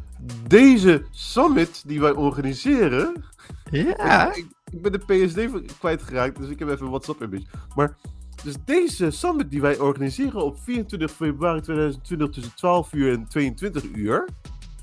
deze 0.47 1.05
summit 1.11 1.83
die 1.87 2.01
wij 2.01 2.13
organiseren. 2.13 3.25
Ja. 3.71 4.35
Ik, 4.35 4.47
ik 4.71 4.83
ben 4.83 4.93
de 4.93 4.99
PSD 4.99 5.63
kwijtgeraakt, 5.79 6.37
dus 6.37 6.49
ik 6.49 6.59
heb 6.59 6.69
even 6.69 6.85
een 6.85 6.91
WhatsApp-image. 6.91 7.45
Maar 7.75 7.97
dus 8.43 8.55
deze 8.65 9.11
summit 9.11 9.51
die 9.51 9.61
wij 9.61 9.79
organiseren 9.79 10.45
op 10.45 10.59
24 10.59 11.11
februari 11.11 11.61
2020 11.61 12.31
tussen 12.31 12.55
12 12.55 12.93
uur 12.93 13.13
en 13.13 13.29
22 13.29 13.83
uur. 13.83 14.29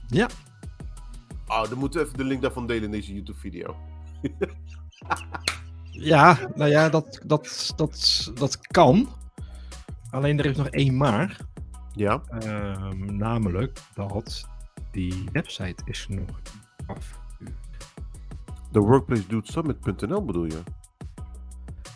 Ja. 0.07 0.29
Oh, 1.47 1.69
dan 1.69 1.77
moeten 1.77 1.99
we 1.99 2.05
even 2.05 2.17
de 2.17 2.23
link 2.23 2.41
daarvan 2.41 2.67
delen 2.67 2.83
in 2.83 2.91
deze 2.91 3.13
YouTube-video. 3.13 3.75
Ja, 5.97 6.37
nou 6.55 6.69
ja, 6.69 6.89
dat, 6.89 7.21
dat, 7.25 7.73
dat, 7.75 8.31
dat 8.33 8.67
kan. 8.67 9.09
Alleen 10.09 10.39
er 10.39 10.45
is 10.45 10.57
nog 10.57 10.67
één 10.67 10.97
maar. 10.97 11.37
Ja. 11.91 12.21
Ehm, 12.39 13.17
namelijk 13.17 13.79
dat 13.93 14.49
die 14.91 15.23
website 15.31 15.83
is 15.85 16.07
nog 16.09 16.41
af. 16.85 17.19
De 18.71 18.79
workplacedudesummit.nl 18.79 20.25
bedoel 20.25 20.45
je? 20.45 20.61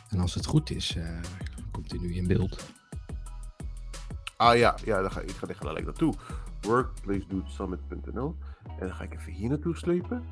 En 0.10 0.20
als 0.20 0.34
het 0.34 0.46
goed 0.46 0.70
is, 0.70 0.96
eh, 0.96 1.20
nu 1.98 2.14
in 2.14 2.28
beeld. 2.28 2.66
Ah 4.38 4.58
ja, 4.58 4.76
ja 4.86 5.02
dan 5.02 5.12
ga, 5.12 5.22
ik 5.22 5.32
ga 5.32 5.48
er 5.48 5.56
gelijk 5.56 5.86
naartoe. 5.86 6.14
Workplacedudesummit.nl 6.62 8.36
En 8.80 8.88
dan 8.88 8.96
ga 8.96 9.04
ik 9.04 9.14
even 9.14 9.32
hier 9.32 9.50
naartoe 9.50 9.78
slepen. 9.78 10.24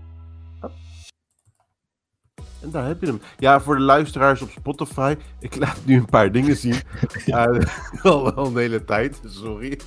En 2.61 2.71
daar 2.71 2.85
heb 2.85 3.01
je 3.01 3.07
hem. 3.07 3.21
Ja, 3.37 3.61
voor 3.61 3.75
de 3.75 3.81
luisteraars 3.81 4.41
op 4.41 4.49
Spotify. 4.49 5.15
Ik 5.39 5.55
laat 5.55 5.85
nu 5.85 5.95
een 5.95 6.05
paar 6.05 6.31
dingen 6.31 6.55
zien. 6.55 6.75
Ja. 7.25 7.45
al 8.03 8.45
een 8.45 8.57
hele 8.57 8.83
tijd, 8.83 9.21
sorry. 9.25 9.79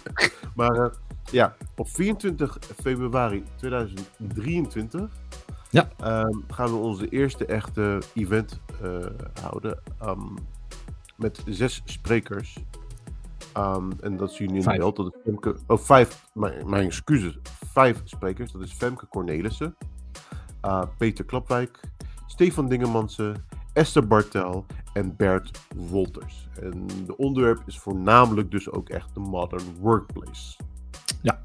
Maar 0.55 0.77
uh, 0.77 0.87
ja, 1.31 1.57
op 1.77 1.89
24 1.89 2.59
februari 2.81 3.45
2023 3.57 5.11
ja. 5.71 5.89
um, 6.25 6.45
gaan 6.49 6.71
we 6.71 6.77
onze 6.77 7.09
eerste 7.09 7.47
echte 7.47 8.03
event 8.15 8.61
uh, 8.83 9.07
houden. 9.41 9.79
Um, 10.03 10.39
met 11.21 11.43
zes 11.47 11.83
sprekers. 11.85 12.59
Um, 13.57 13.93
en 14.00 14.17
dat 14.17 14.33
zien 14.33 14.49
jullie 14.55 14.71
in 14.73 14.79
beeld. 14.79 14.97
Dat 14.97 15.07
is 15.07 15.21
Femke, 15.25 15.57
oh, 15.67 15.79
vijf, 15.79 16.29
mijn, 16.33 16.71
mijn 16.71 16.87
excuses. 16.87 17.39
Vijf 17.73 18.00
sprekers. 18.05 18.53
Dat 18.53 18.62
is 18.62 18.73
Femke 18.73 19.09
Cornelissen, 19.09 19.77
uh, 20.65 20.83
Peter 20.99 21.25
Klapwijk, 21.25 21.81
Stefan 22.27 22.69
Dingemansen, 22.69 23.45
Esther 23.73 24.07
Bartel 24.07 24.67
en 24.93 25.17
Bert 25.17 25.61
Wolters. 25.77 26.49
En 26.61 26.87
de 27.07 27.17
onderwerp 27.17 27.62
is 27.67 27.79
voornamelijk 27.79 28.50
dus 28.50 28.71
ook 28.71 28.89
echt 28.89 29.15
de 29.15 29.21
modern 29.21 29.77
workplace. 29.79 30.57
Ja, 31.23 31.41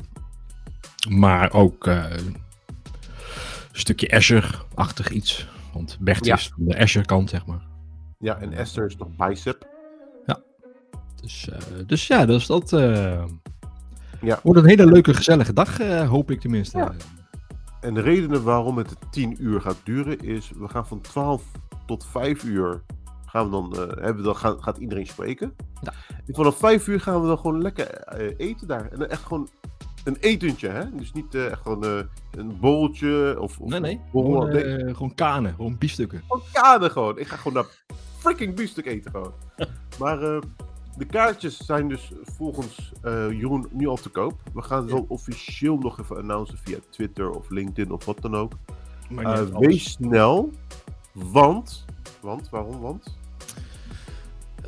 maar 1.10 1.53
ook 1.53 1.88
uh, 1.88 2.05
een 2.10 2.38
stukje 3.72 4.12
Azure-achtig 4.12 5.10
iets. 5.10 5.48
Want 5.74 5.98
Bert 6.00 6.25
ja. 6.25 6.36
is 6.36 6.48
van 6.48 6.65
de 6.65 6.77
Azure-kant, 6.77 7.29
zeg 7.29 7.46
maar. 7.46 7.74
Ja, 8.19 8.38
en 8.38 8.53
Esther 8.53 8.86
is 8.86 8.98
nog 8.98 9.07
bicep. 9.17 9.67
Ja. 10.25 10.39
Dus, 11.22 11.50
uh, 11.50 11.88
dus 11.88 12.07
ja, 12.07 12.25
dus 12.25 12.45
dat 12.45 12.72
uh, 12.72 13.24
ja. 14.22 14.39
wordt 14.43 14.60
een 14.60 14.67
hele 14.67 14.86
leuke, 14.86 15.13
gezellige 15.13 15.53
dag, 15.53 15.81
uh, 15.81 16.10
hoop 16.10 16.31
ik 16.31 16.41
tenminste. 16.41 16.77
Ja. 16.77 16.93
En 17.81 17.93
de 17.93 18.01
redenen 18.01 18.43
waarom 18.43 18.77
het 18.77 18.95
10 19.12 19.36
uur 19.39 19.62
gaat 19.62 19.79
duren 19.84 20.19
is, 20.19 20.51
we 20.57 20.67
gaan 20.67 20.88
van 20.88 21.01
12 21.01 21.43
tot 21.86 22.05
5 22.05 22.43
uur 22.43 22.81
gaan 23.25 23.45
we 23.45 23.51
dan, 23.51 23.74
hebben 23.77 24.15
we 24.15 24.22
dan 24.22 24.36
gaan, 24.36 24.63
gaat 24.63 24.77
iedereen 24.77 25.07
spreken. 25.07 25.55
Ja. 25.81 25.93
En 26.27 26.36
vanaf 26.36 26.57
5 26.57 26.88
uur 26.88 27.00
gaan 27.00 27.22
we 27.22 27.27
dan 27.27 27.38
gewoon 27.38 27.62
lekker 27.62 28.07
eten 28.38 28.67
daar. 28.67 28.91
En 28.91 29.00
dan 29.00 29.07
echt 29.07 29.24
gewoon 29.24 29.50
een 30.03 30.17
etentje, 30.19 30.67
hè? 30.67 30.95
Dus 30.95 31.12
niet 31.12 31.36
echt 31.36 31.62
gewoon 31.62 32.07
een 32.31 32.60
boltje 32.60 33.36
of, 33.39 33.60
of 33.60 33.69
Nee, 33.69 33.79
nee. 33.79 34.01
Gewoon, 34.12 34.51
gewoon 34.95 35.15
kanen, 35.15 35.53
gewoon 35.55 35.77
biefstukken. 35.77 36.24
Gewoon 36.27 36.43
kanen 36.51 36.91
gewoon. 36.91 37.19
Ik 37.19 37.27
ga 37.27 37.36
gewoon 37.36 37.53
naar 37.53 37.98
freaking 38.25 38.55
biefstuk 38.55 38.86
eten 38.86 39.12
gewoon. 39.12 39.34
maar 40.00 40.22
uh, 40.22 40.41
de 40.98 41.05
kaartjes 41.05 41.58
zijn 41.58 41.88
dus 41.88 42.12
volgens 42.22 42.91
uh, 43.03 43.32
Jeroen 43.32 43.67
nu 43.72 43.88
al 43.88 43.96
te 43.96 44.10
koop. 44.10 44.41
We 44.53 44.62
gaan 44.62 44.82
het 44.82 44.91
wel 44.91 45.05
officieel 45.08 45.77
nog 45.77 46.00
even 46.00 46.17
announcen 46.17 46.58
via 46.58 46.77
Twitter 46.89 47.29
of 47.29 47.50
LinkedIn 47.50 47.91
of 47.91 48.05
wat 48.05 48.22
dan 48.22 48.36
ook. 48.36 48.53
Uh, 49.10 49.41
wees 49.41 49.91
snel, 49.91 50.51
want... 51.13 51.86
Want, 52.22 52.50
waarom, 52.50 52.79
want? 52.79 53.17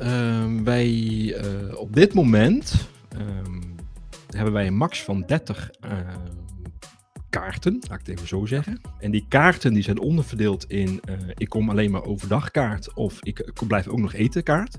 Uh, 0.02 0.62
wij, 0.64 1.36
op 1.74 1.94
dit 1.94 2.14
moment 2.14 2.88
um, 3.16 3.74
hebben 4.26 4.52
wij 4.52 4.66
een 4.66 4.76
max 4.76 5.02
van 5.02 5.24
30 5.26 5.70
kaarten, 7.30 7.72
laat 7.72 8.00
ik 8.00 8.06
het 8.06 8.08
even 8.08 8.28
zo 8.28 8.46
zeggen. 8.46 8.80
En 8.98 9.10
die 9.10 9.26
kaarten 9.28 9.72
die 9.72 9.82
zijn 9.82 9.98
onderverdeeld 10.00 10.70
in 10.70 11.00
uh, 11.08 11.14
ik 11.34 11.48
kom 11.48 11.70
alleen 11.70 11.90
maar 11.90 12.04
overdag 12.04 12.50
kaart 12.50 12.94
of 12.94 13.18
ik, 13.22 13.38
ik 13.38 13.66
blijf 13.66 13.86
ook 13.86 13.98
nog 13.98 14.12
eten 14.12 14.42
kaart. 14.42 14.78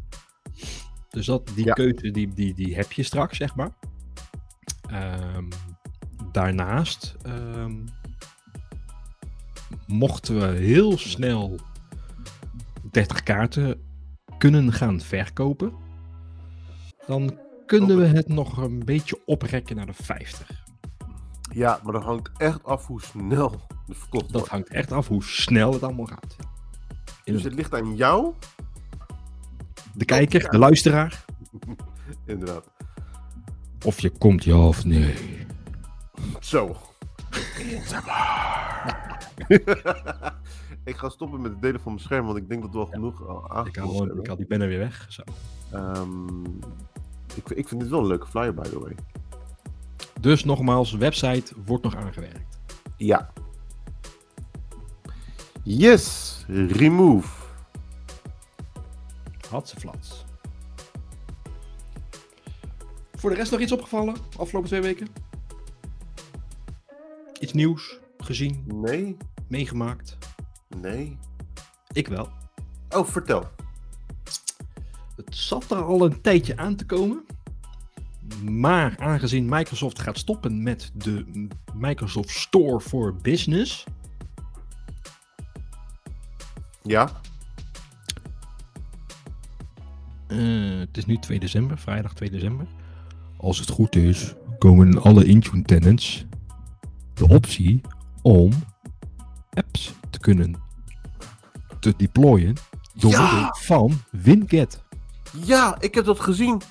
Dus 1.10 1.26
dat, 1.26 1.52
die 1.56 1.66
ja. 1.66 1.74
keuze 1.74 2.12
die, 2.12 2.34
die, 2.34 2.54
die 2.54 2.76
heb 2.76 2.92
je 2.92 3.04
straks, 3.04 3.38
zeg 3.38 3.56
maar. 3.56 3.72
Um, 4.92 5.48
daarnaast 6.32 7.16
um, 7.26 7.86
mochten 9.88 10.40
we 10.40 10.58
heel 10.58 10.98
snel 10.98 11.60
30 12.92 13.24
kaarten 13.24 13.82
kunnen 14.38 14.74
gaan 14.74 15.02
verkopen, 15.02 15.74
dan 17.08 17.38
kunnen 17.66 17.98
we 17.98 18.06
het 18.06 18.28
nog 18.28 18.58
een 18.58 18.86
beetje 18.86 19.22
oprekken 19.26 19.76
naar 19.76 19.86
de 19.86 19.94
50. 19.94 20.68
Ja, 21.50 21.80
maar 21.84 21.94
dat 21.94 22.04
hangt 22.04 22.30
echt 22.38 22.64
af 22.64 22.88
hoe 22.88 23.02
snel 23.02 23.62
de 23.88 23.96
verkocht 23.96 24.34
Dat 24.34 24.48
hangt 24.48 24.70
echt 24.70 24.92
af 24.92 25.08
hoe 25.08 25.24
snel 25.24 25.74
het 25.74 25.84
allemaal 25.84 26.06
gaat. 26.06 26.36
Dus 27.24 27.44
het 27.44 27.54
ligt 27.54 27.74
aan 27.74 27.96
jou, 27.96 28.34
de 29.94 30.06
kijker, 30.06 30.42
ja. 30.42 30.50
de 30.50 30.58
luisteraar. 30.58 31.26
Inderdaad. 32.26 32.70
Of 33.86 34.00
je 34.00 34.10
komt 34.10 34.44
ja 34.44 34.58
of 34.58 34.86
nee. 34.86 35.16
Zo. 36.40 36.76
ik 40.84 40.96
ga 40.96 41.10
stoppen 41.10 41.42
met 41.42 41.52
het 41.52 41.62
delen 41.62 41.82
van 41.82 41.92
mijn 41.92 42.04
scherm, 42.04 42.26
want 42.26 42.38
ik 42.38 42.50
denk 42.50 42.62
dat 42.62 42.72
we 42.72 42.78
al 42.78 42.86
ja. 42.86 42.92
genoeg 42.94 43.28
al 43.28 43.66
ik 43.66 43.76
haal 44.28 44.36
die 44.36 44.46
pen 44.46 44.62
er 44.62 44.68
weer 44.68 44.80
weg. 44.80 45.06
Zo. 45.10 45.24
Um, 45.74 46.60
ik, 47.36 47.50
ik 47.50 47.68
vind 47.68 47.82
dit 47.82 47.90
wel 47.90 48.00
een 48.00 48.08
leuke 48.08 48.28
flyer, 48.28 48.54
by 48.54 48.70
the 48.70 48.80
way. 48.80 48.96
Dus 50.20 50.44
nogmaals, 50.44 50.92
website 50.92 51.54
wordt 51.66 51.84
nog 51.84 51.96
aangewerkt. 51.96 52.60
Ja. 52.98 53.32
Yes, 55.64 56.44
remove. 56.48 57.46
Hadse 59.50 59.80
flats. 59.80 60.26
Voor 63.14 63.30
de 63.30 63.36
rest 63.36 63.52
nog 63.52 63.60
iets 63.60 63.72
opgevallen 63.72 64.16
afgelopen 64.38 64.70
twee 64.70 64.82
weken? 64.82 65.08
Iets 67.40 67.54
nieuws 67.54 68.00
gezien? 68.18 68.64
Nee. 68.68 69.18
Meegemaakt? 69.48 70.18
Nee. 70.78 71.18
Ik 71.92 72.08
wel. 72.08 72.30
Oh, 72.90 73.08
vertel. 73.08 73.50
Het 75.16 75.36
zat 75.36 75.72
er 75.72 75.84
al 75.84 76.06
een 76.06 76.22
tijdje 76.22 76.58
aan 76.58 76.76
te 76.76 76.86
komen. 76.86 77.26
Maar 78.44 78.96
aangezien 78.98 79.46
Microsoft 79.50 80.00
gaat 80.00 80.18
stoppen 80.18 80.64
met 80.64 80.92
de 80.94 81.48
Microsoft 81.74 82.30
Store 82.30 82.80
for 82.80 83.16
Business. 83.16 83.84
Ja. 86.84 87.12
Uh, 90.28 90.80
het 90.80 90.98
is 90.98 91.06
nu 91.06 91.18
2 91.18 91.40
december, 91.40 91.78
vrijdag 91.78 92.14
2 92.14 92.30
december. 92.30 92.68
Als 93.38 93.60
het 93.60 93.70
goed 93.70 93.96
is, 93.96 94.34
komen 94.58 95.02
alle 95.02 95.26
Intune 95.26 95.64
tenants 95.64 96.26
de 97.14 97.28
optie 97.28 97.82
om 98.22 98.52
apps 99.54 99.94
te 100.10 100.20
kunnen 100.20 100.56
te 101.80 101.94
deployen 101.98 102.54
door 102.94 103.12
Ja! 103.12 103.22
middel 103.22 103.56
van 103.60 104.02
WinGet. 104.12 104.84
Ja, 105.46 105.78
ik 105.80 105.96
heb 105.96 106.06
dat 106.06 106.20
gezien. 106.20 106.62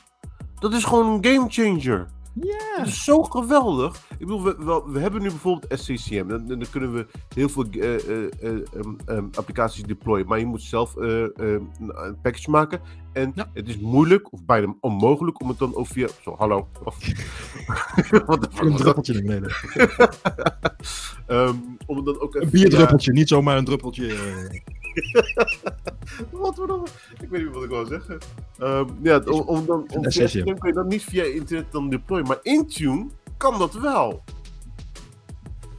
Dat 0.60 0.72
is 0.72 0.84
gewoon 0.84 1.06
een 1.06 1.24
gamechanger. 1.24 2.08
Ja. 2.40 2.76
Dat 2.76 2.86
is 2.86 3.04
zo 3.04 3.22
geweldig. 3.22 3.96
Ik 3.96 4.18
bedoel, 4.18 4.42
we, 4.42 4.56
we, 4.58 4.82
we 4.86 4.98
hebben 4.98 5.22
nu 5.22 5.28
bijvoorbeeld 5.28 5.80
SCCM. 5.80 6.28
Dan, 6.28 6.46
dan 6.46 6.64
kunnen 6.70 6.92
we 6.92 7.06
heel 7.34 7.48
veel 7.48 7.64
uh, 7.70 8.08
uh, 8.08 8.22
uh, 8.42 8.50
um, 8.74 8.96
um, 9.06 9.30
applicaties 9.34 9.82
deployen. 9.82 10.26
Maar 10.26 10.38
je 10.38 10.46
moet 10.46 10.62
zelf 10.62 10.96
eh, 10.96 11.24
een 11.36 11.70
package 12.22 12.50
maken. 12.50 12.80
En 13.12 13.32
Ja. 13.34 13.50
het 13.54 13.68
is 13.68 13.78
moeilijk, 13.78 14.32
of 14.32 14.44
bijna 14.44 14.74
onmogelijk, 14.80 15.40
om 15.40 15.48
het 15.48 15.58
dan 15.58 15.74
ook 15.74 15.86
via... 15.86 16.08
Zo, 16.22 16.34
hallo. 16.38 16.68
Wat 18.26 18.48
Een 18.60 18.76
druppeltje 18.76 19.12
naar 19.12 19.22
beneden. 19.22 19.50
Ehm, 21.26 21.54
om 21.86 21.96
het 21.96 22.04
dan 22.04 22.20
ook 22.20 22.34
Een 22.34 22.50
bierdruppeltje, 22.50 23.12
niet 23.12 23.28
zomaar 23.28 23.56
een 23.56 23.64
druppeltje. 23.64 24.16
Wat 26.30 26.56
we? 26.56 26.82
Ik 27.20 27.28
weet 27.28 27.42
niet 27.42 27.52
wat 27.52 27.62
ik 27.62 27.70
wil 27.70 27.86
zeggen. 27.86 28.18
Ehm, 28.58 28.86
ja, 29.02 29.18
om, 29.18 29.40
om 29.40 29.66
dan, 29.66 29.86
om 29.94 30.12
via 30.12 30.42
kun 30.42 30.68
je 30.68 30.72
dat 30.72 30.86
niet 30.86 31.04
via 31.04 31.24
internet 31.24 31.72
dan 31.72 31.90
deployen. 31.90 32.26
Maar 32.26 32.38
Intune 32.42 33.06
kan 33.36 33.58
dat 33.58 33.74
wel. 33.74 34.22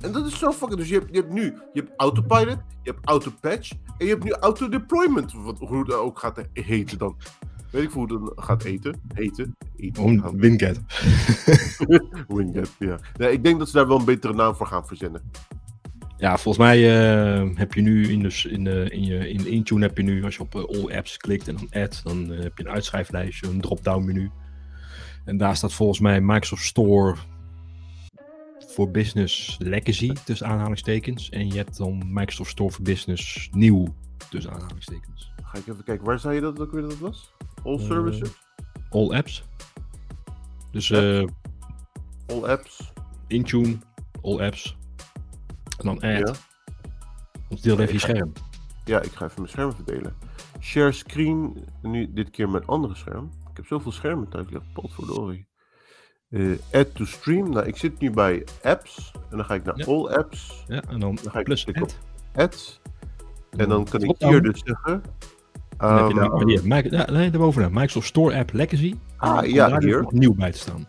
En 0.01 0.11
dat 0.11 0.25
is 0.25 0.39
zo 0.39 0.51
fucking. 0.51 0.79
Dus 0.79 0.89
je 0.89 0.93
hebt, 0.93 1.07
je 1.11 1.19
hebt 1.19 1.33
nu 1.33 1.43
je 1.73 1.79
hebt 1.79 1.91
autopilot, 1.97 2.57
je 2.83 2.91
hebt 2.91 2.99
autopatch 3.03 3.71
en 3.71 4.05
je 4.05 4.11
hebt 4.11 4.23
nu 4.23 4.31
auto-deployment. 4.31 5.33
Wat 5.33 5.59
hoe 5.59 5.79
het 5.79 5.93
ook 5.93 6.19
gaat 6.19 6.45
heten 6.53 6.97
dan. 6.97 7.15
Weet 7.71 7.83
ik 7.83 7.91
hoe 7.91 8.01
het 8.01 8.11
dan 8.11 8.33
gaat 8.35 8.63
eten. 8.63 9.01
Heten. 9.13 9.55
eten. 9.75 9.95
Gewoon 9.95 10.38
Winget. 10.38 10.79
Winget, 12.27 12.75
ja. 12.79 12.99
Nee, 13.17 13.31
ik 13.31 13.43
denk 13.43 13.59
dat 13.59 13.69
ze 13.69 13.77
daar 13.77 13.88
wel 13.88 13.99
een 13.99 14.05
betere 14.05 14.33
naam 14.33 14.55
voor 14.55 14.67
gaan 14.67 14.88
verzinnen. 14.88 15.21
Ja, 16.19 16.38
volgens 16.38 16.57
mij 16.65 16.77
eh, 16.77 17.49
heb 17.55 17.73
je 17.73 17.81
nu 17.81 18.07
in, 18.07 18.21
de, 18.21 18.49
in, 18.49 18.67
in, 18.91 19.03
je, 19.03 19.29
in 19.29 19.47
Intune 19.47 19.85
heb 19.85 19.97
je 19.97 20.03
nu, 20.03 20.23
als 20.23 20.35
je 20.35 20.41
op 20.41 20.55
eh, 20.55 20.63
All 20.63 20.97
Apps 20.97 21.17
klikt 21.17 21.47
en 21.47 21.55
dan 21.55 21.83
Add, 21.83 22.03
dan 22.03 22.33
eh, 22.33 22.39
heb 22.39 22.57
je 22.57 22.63
een 22.65 22.71
uitschrijflijstje, 22.71 23.47
een 23.47 23.61
drop-down 23.61 24.05
menu. 24.05 24.31
En 25.25 25.38
daar 25.38 25.55
staat 25.55 25.73
volgens 25.73 25.99
mij 25.99 26.21
Microsoft 26.21 26.63
Store 26.63 27.15
voor 28.67 28.91
Business 28.91 29.55
Legacy, 29.59 30.13
tussen 30.25 30.47
aanhalingstekens. 30.47 31.29
En 31.29 31.47
je 31.47 31.55
hebt 31.55 31.77
dan 31.77 32.03
Microsoft 32.13 32.49
Store 32.49 32.71
voor 32.71 32.83
Business 32.83 33.49
Nieuw, 33.51 33.95
tussen 34.29 34.51
aanhalingstekens. 34.51 35.31
Ga 35.43 35.57
ik 35.57 35.67
even 35.67 35.83
kijken, 35.83 36.05
waar 36.05 36.19
zei 36.19 36.35
je 36.35 36.41
dat 36.41 36.59
ook 36.59 36.71
weer 36.71 36.81
dat 36.81 36.91
het 36.91 36.99
was? 36.99 37.33
All 37.63 37.79
services? 37.79 38.29
All 38.89 39.13
Apps. 39.13 39.43
Dus 40.71 40.93
All 42.27 42.43
apps? 42.43 42.91
Intune, 43.27 43.77
All 44.21 44.39
Apps. 44.39 44.78
En 45.79 45.86
dan 45.86 46.01
Add. 46.03 46.48
Of 47.50 47.59
deel 47.59 47.79
even 47.79 47.93
je 47.93 48.00
scherm. 48.00 48.33
Ja, 48.86 49.01
ik 49.01 49.12
ga 49.12 49.25
even 49.25 49.36
mijn 49.41 49.50
scherm 49.50 49.74
verdelen. 49.74 50.15
Share 50.59 50.91
screen, 50.91 51.65
nu 51.81 52.13
dit 52.13 52.29
keer 52.29 52.50
mijn 52.50 52.65
andere 52.65 52.95
scherm. 52.95 53.29
Ik 53.51 53.57
heb 53.57 53.65
zoveel 53.65 53.91
schermen 53.91 54.29
thuis 54.29 54.50
liggen, 54.50 54.71
potverdorie. 54.74 55.48
Eh 56.29 56.51
add 56.71 56.95
to 56.95 57.05
stream, 57.05 57.50
nou 57.50 57.65
ik 57.65 57.77
zit 57.77 58.00
nu 58.00 58.12
bij 58.12 58.43
apps. 58.63 59.12
En 59.29 59.38
dan 59.38 59.45
ga 59.45 59.53
ik 59.53 59.63
naar 59.63 59.77
Ja. 59.77 59.86
all 59.86 60.07
apps, 60.07 60.63
Ja, 60.67 60.81
en 60.88 61.00
dan, 61.00 61.15
Dan 61.24 61.31
ga 61.31 61.39
ik 61.39 61.45
plus 61.45 61.63
klikken 61.63 61.83
Add. 61.83 62.00
ads. 62.36 62.81
En 63.57 63.69
dan 63.69 63.83
kan 63.86 64.01
ik 64.01 64.15
hier 64.17 64.41
dus 64.41 64.62
zeggen... 64.65 65.03
Dan 65.77 65.98
heb 65.98 66.12
je 66.12 66.19
ehm, 66.19 66.29
nou- 66.29 66.51
hier, 66.51 66.62
Mic- 66.67 66.91
ja, 66.91 67.12
nee, 67.12 67.29
daarbovenaan. 67.29 67.71
Microsoft 67.74 68.07
Store 68.07 68.38
App 68.38 68.53
Legacy. 68.53 68.95
Ah, 69.17 69.43
En 69.43 69.50
ja, 69.53 69.69
daar 69.69 69.79
dus 69.79 69.89
hier. 69.89 70.05
nieuw 70.09 70.33
bij 70.33 70.51
te 70.51 70.57
staan. 70.57 70.88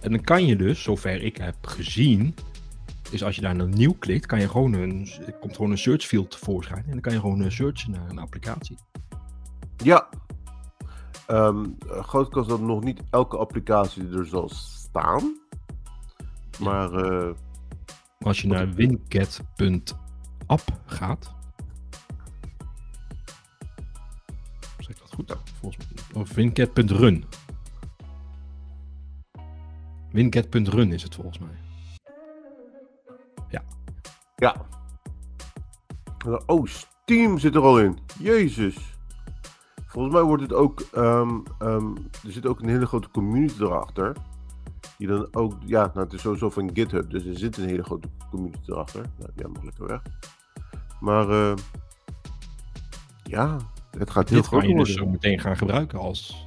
En 0.00 0.10
dan 0.10 0.20
kan 0.20 0.46
je 0.46 0.56
dus, 0.56 0.82
zover 0.82 1.22
ik 1.22 1.36
heb 1.36 1.54
gezien, 1.66 2.34
is 3.14 3.24
als 3.24 3.34
je 3.34 3.40
daar 3.40 3.54
naar 3.54 3.68
nieuw 3.68 3.94
klikt, 3.98 4.26
kan 4.26 4.40
je 4.40 4.48
gewoon 4.48 4.72
een, 4.72 5.08
er 5.26 5.32
komt 5.32 5.56
gewoon 5.56 5.70
een 5.70 5.78
search 5.78 6.04
field 6.04 6.30
tevoorschijn. 6.30 6.84
En 6.84 6.90
dan 6.90 7.00
kan 7.00 7.12
je 7.12 7.20
gewoon 7.20 7.42
eh, 7.42 7.50
searchen 7.50 7.90
naar 7.90 8.10
een 8.10 8.18
applicatie. 8.18 8.78
Ja. 9.76 10.08
Ehm 11.26 11.64
groot 11.88 12.28
kans 12.28 12.48
dat 12.48 12.60
nog 12.60 12.82
niet 12.82 13.00
elke 13.10 13.36
applicatie 13.36 14.08
er 14.10 14.26
zal 14.26 14.48
staan. 14.48 15.38
Maar 16.58 16.92
eh, 16.92 17.34
Maar 18.18 18.28
als 18.28 18.40
je 18.42 18.48
naar 18.48 18.74
wincat.app 18.74 20.62
gaat. 20.86 21.32
Zeg 24.78 24.88
ik 24.88 24.98
dat 24.98 25.12
goed? 25.12 25.36
Volgens 25.60 25.86
mij. 25.86 26.22
Of 26.22 26.34
wincat.run. 26.34 27.24
Wincat.run 30.10 30.92
is 30.92 31.02
het 31.02 31.14
volgens 31.14 31.38
mij. 31.38 31.63
Ja. 34.36 34.56
Oh, 36.46 36.66
Steam 36.66 37.38
zit 37.38 37.54
er 37.54 37.60
al 37.62 37.80
in. 37.80 37.98
Jezus. 38.18 38.76
Volgens 39.86 40.14
mij 40.14 40.22
wordt 40.22 40.42
het 40.42 40.52
ook. 40.52 40.80
ehm, 40.92 41.38
ehm, 41.58 41.86
er 42.24 42.32
zit 42.32 42.46
ook 42.46 42.60
een 42.60 42.68
hele 42.68 42.86
grote 42.86 43.10
community 43.10 43.62
erachter. 43.62 44.16
Die 44.98 45.06
dan 45.08 45.28
ook. 45.32 45.54
Ja, 45.64 45.80
nou, 45.94 45.98
het 46.04 46.12
is 46.12 46.20
sowieso 46.20 46.50
van 46.50 46.70
GitHub. 46.74 47.10
Dus 47.10 47.24
er 47.24 47.38
zit 47.38 47.56
een 47.56 47.68
hele 47.68 47.82
grote 47.82 48.08
community 48.30 48.70
erachter. 48.70 49.06
Nou, 49.18 49.30
die 49.34 49.46
mag 49.48 49.62
lekker 49.62 49.86
weg. 49.86 50.02
Maar. 51.00 51.28
eh, 51.30 51.54
ja, 53.24 53.56
het 53.98 54.10
gaat 54.10 54.28
heel 54.28 54.38
Dit 54.38 54.46
groot 54.46 54.60
kan 54.60 54.68
je 54.70 54.76
dus 54.76 54.94
zo 54.94 55.06
meteen 55.06 55.38
gaan 55.40 55.56
gebruiken 55.56 55.98
als, 55.98 56.46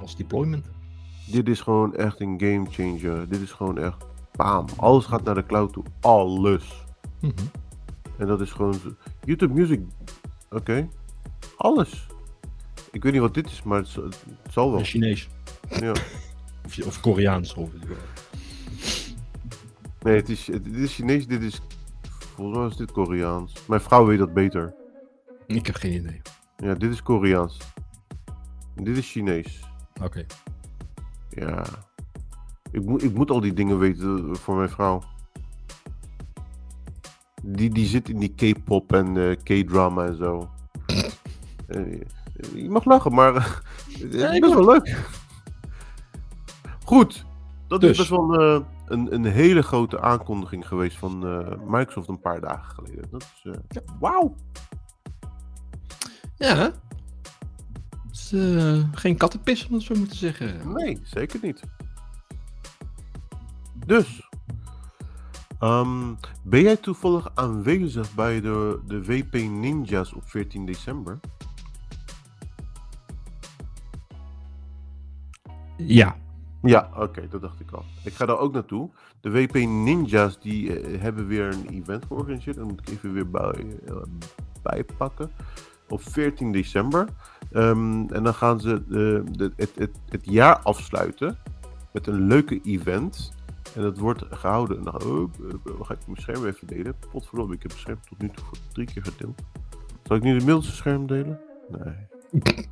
als 0.00 0.16
deployment. 0.16 0.66
Dit 1.26 1.48
is 1.48 1.60
gewoon 1.60 1.94
echt 1.94 2.20
een 2.20 2.40
game 2.40 2.66
changer. 2.70 3.28
Dit 3.28 3.40
is 3.40 3.52
gewoon 3.52 3.78
echt. 3.78 4.04
Bam. 4.36 4.66
Alles 4.76 5.04
gaat 5.04 5.22
naar 5.24 5.34
de 5.34 5.46
cloud 5.46 5.72
toe. 5.72 5.84
Alles. 6.00 6.84
Mhm. 7.20 7.32
En 8.18 8.26
dat 8.26 8.40
is 8.40 8.50
gewoon. 8.52 8.74
zo- 8.74 8.94
YouTube 9.24 9.54
Music. 9.54 9.80
Oké. 10.50 10.88
Alles. 11.56 12.06
Ik 12.92 13.02
weet 13.02 13.12
niet 13.12 13.20
wat 13.20 13.34
dit 13.34 13.46
is, 13.50 13.62
maar 13.62 13.78
het, 13.78 13.98
zal 14.50 14.70
wel. 14.72 14.84
Chinees. 14.84 15.28
Ja. 15.68 15.92
Of, 16.64 16.86
of 16.86 17.00
Koreaans. 17.00 17.54
Of, 17.54 17.68
Nee, 20.00 20.16
het 20.16 20.28
is, 20.28 20.46
het, 20.46 20.64
dit 20.64 20.74
is 20.74 20.94
Chinees. 20.94 21.26
Dit 21.26 21.42
is. 21.42 21.60
Volgens 22.34 22.58
mij 22.58 22.66
is 22.66 22.76
dit 22.76 22.92
Koreaans. 22.92 23.52
Mijn 23.68 23.80
vrouw 23.80 24.06
weet 24.06 24.18
dat 24.18 24.34
beter. 24.34 24.74
ik 25.46 25.66
heb 25.66 25.74
geen 25.74 25.92
idee. 25.92 26.22
Ja, 26.56 26.74
dit 26.74 26.92
is 26.92 27.02
Koreaans. 27.02 27.58
En 28.74 28.84
dit 28.84 28.96
is 28.96 29.10
Chinees. 29.10 29.60
Oké. 30.02 30.26
Ja. 31.30 31.64
Ik, 32.76 32.84
moet 32.84 33.02
ik 33.02 33.14
moet 33.14 33.30
al 33.30 33.40
die 33.40 33.52
dingen 33.52 33.78
weten 33.78 34.36
voor 34.36 34.56
mijn 34.56 34.68
vrouw. 34.68 35.02
Die, 37.42 37.70
die 37.70 37.86
zit 37.86 38.08
in 38.08 38.18
die 38.18 38.34
K-pop 38.34 38.92
en 38.92 39.16
eh, 39.16 39.36
K-drama 39.42 40.06
en 40.06 40.16
zo. 40.16 40.48
Eh, 41.66 42.00
je 42.54 42.70
mag 42.70 42.84
lachen, 42.84 43.14
maar 43.14 43.34
eh, 43.34 43.44
het 44.00 44.14
is 44.14 44.38
best 44.38 44.54
wel 44.54 44.64
leuk. 44.64 44.96
Goed. 46.84 47.24
Dat 47.68 47.80
Dus. 47.80 47.90
is 47.90 47.96
best 47.96 48.10
wel 48.10 48.34
een, 48.86 49.14
een 49.14 49.24
hele 49.24 49.62
grote 49.62 50.00
aankondiging 50.00 50.68
geweest 50.68 50.98
van 50.98 51.18
Microsoft 51.66 52.08
een 52.08 52.20
paar 52.20 52.40
dagen 52.40 52.74
geleden. 52.74 53.08
Dat 53.10 53.22
is, 53.22 53.50
eh, 53.52 53.82
Wauw. 54.00 54.34
Ja. 56.36 56.72
Is, 58.10 58.34
geen 58.92 59.16
kattenpis, 59.16 59.66
om 59.66 59.74
het 59.74 59.82
zo 59.82 59.94
moeten 59.94 60.16
zeggen. 60.16 60.72
Nee, 60.72 60.98
zeker 61.02 61.38
niet. 61.42 61.62
Dus. 63.86 64.28
ehm, 65.58 66.14
ben 66.42 66.62
jij 66.62 66.76
toevallig 66.76 67.30
aanwezig 67.34 68.14
bij 68.14 68.40
de, 68.40 68.80
de 68.86 69.04
WP 69.04 69.32
Ninjas 69.32 70.12
op 70.12 70.22
14 70.24 70.66
december? 70.66 71.20
Ja. 75.76 76.16
Ja, 76.62 76.90
oké, 76.96 77.28
dat 77.28 77.40
dacht 77.40 77.60
ik 77.60 77.70
al. 77.70 77.84
Ik 78.04 78.12
ga 78.12 78.26
daar 78.26 78.38
ook 78.38 78.52
naartoe. 78.52 78.90
De 79.20 79.30
WP 79.30 79.54
Ninjas 79.54 80.40
die 80.40 80.80
eh, 80.80 81.00
hebben 81.00 81.26
weer 81.26 81.46
een 81.52 81.68
event 81.68 82.04
georganiseerd. 82.06 82.56
Dat 82.56 82.64
moet 82.64 82.80
ik 82.80 82.88
even 82.88 83.12
weer 83.12 83.30
bij, 83.30 83.66
eh, 83.86 83.96
bijpakken. 84.62 85.30
Op 85.88 86.02
14 86.02 86.52
december. 86.52 87.08
Ehm, 87.52 88.08
en 88.08 88.22
dan 88.22 88.34
gaan 88.34 88.60
ze 88.60 88.82
de, 88.88 89.24
het, 89.56 89.72
het, 89.76 89.90
het 90.08 90.24
jaar 90.24 90.58
afsluiten 90.58 91.38
met 91.92 92.06
een 92.06 92.26
leuke 92.26 92.60
event. 92.62 93.34
En 93.76 93.82
dat 93.82 93.98
wordt 93.98 94.24
gehouden. 94.30 94.82
Nou, 94.82 95.04
oh, 95.04 95.30
eh, 95.66 95.72
ga 95.80 95.94
ik 95.94 96.06
mijn 96.06 96.20
scherm 96.20 96.46
even 96.46 96.66
delen? 96.66 96.94
Potverdomme, 97.12 97.54
ik 97.54 97.62
heb 97.62 97.70
het 97.70 97.80
scherm 97.80 97.98
tot 98.08 98.18
nu 98.18 98.28
toe 98.30 98.44
voor 98.44 98.58
drie 98.72 98.86
keer 98.86 99.02
gedeeld. 99.02 99.42
Zal 100.02 100.16
ik 100.16 100.22
nu 100.22 100.34
het 100.34 100.44
middelste 100.44 100.72
scherm 100.76 101.06
delen? 101.06 101.40
Nee. 101.68 101.94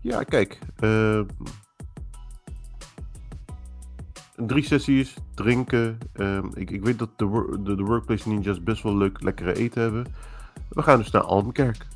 Ja, 0.00 0.22
kijk. 0.22 0.58
eh, 0.76 1.20
drie 4.36 4.64
sessies, 4.64 5.14
drinken. 5.34 5.98
ehm, 6.12 6.46
ik, 6.54 6.70
ik 6.70 6.84
weet 6.84 6.98
dat 6.98 7.10
de, 7.18 7.58
de, 7.62 7.74
de 7.74 7.82
Workplace 7.82 8.28
Ninjas 8.28 8.62
best 8.62 8.82
wel 8.82 8.96
leuk 8.96 9.22
lekkere 9.22 9.54
eten 9.56 9.82
hebben. 9.82 10.06
We 10.68 10.82
gaan 10.82 10.98
dus 10.98 11.10
naar 11.10 11.22
Almkerk. 11.22 11.86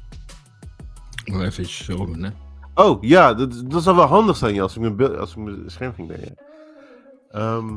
Even 1.33 1.97
doen, 1.97 2.23
hè. 2.23 2.31
Oh, 2.75 3.03
ja, 3.03 3.35
dat, 3.35 3.63
dat 3.67 3.83
zou 3.83 3.97
wel 3.97 4.07
handig 4.07 4.37
zijn 4.37 4.55
ja, 4.55 4.63
als 4.63 4.75
ik 4.75 4.81
mijn, 4.81 4.97
beeld- 4.97 5.17
als 5.17 5.31
ik 5.31 5.37
mijn 5.37 5.71
scherm 5.71 5.93
ging 5.95 6.09
delen. 6.09 6.35
Ehm, 7.31 7.75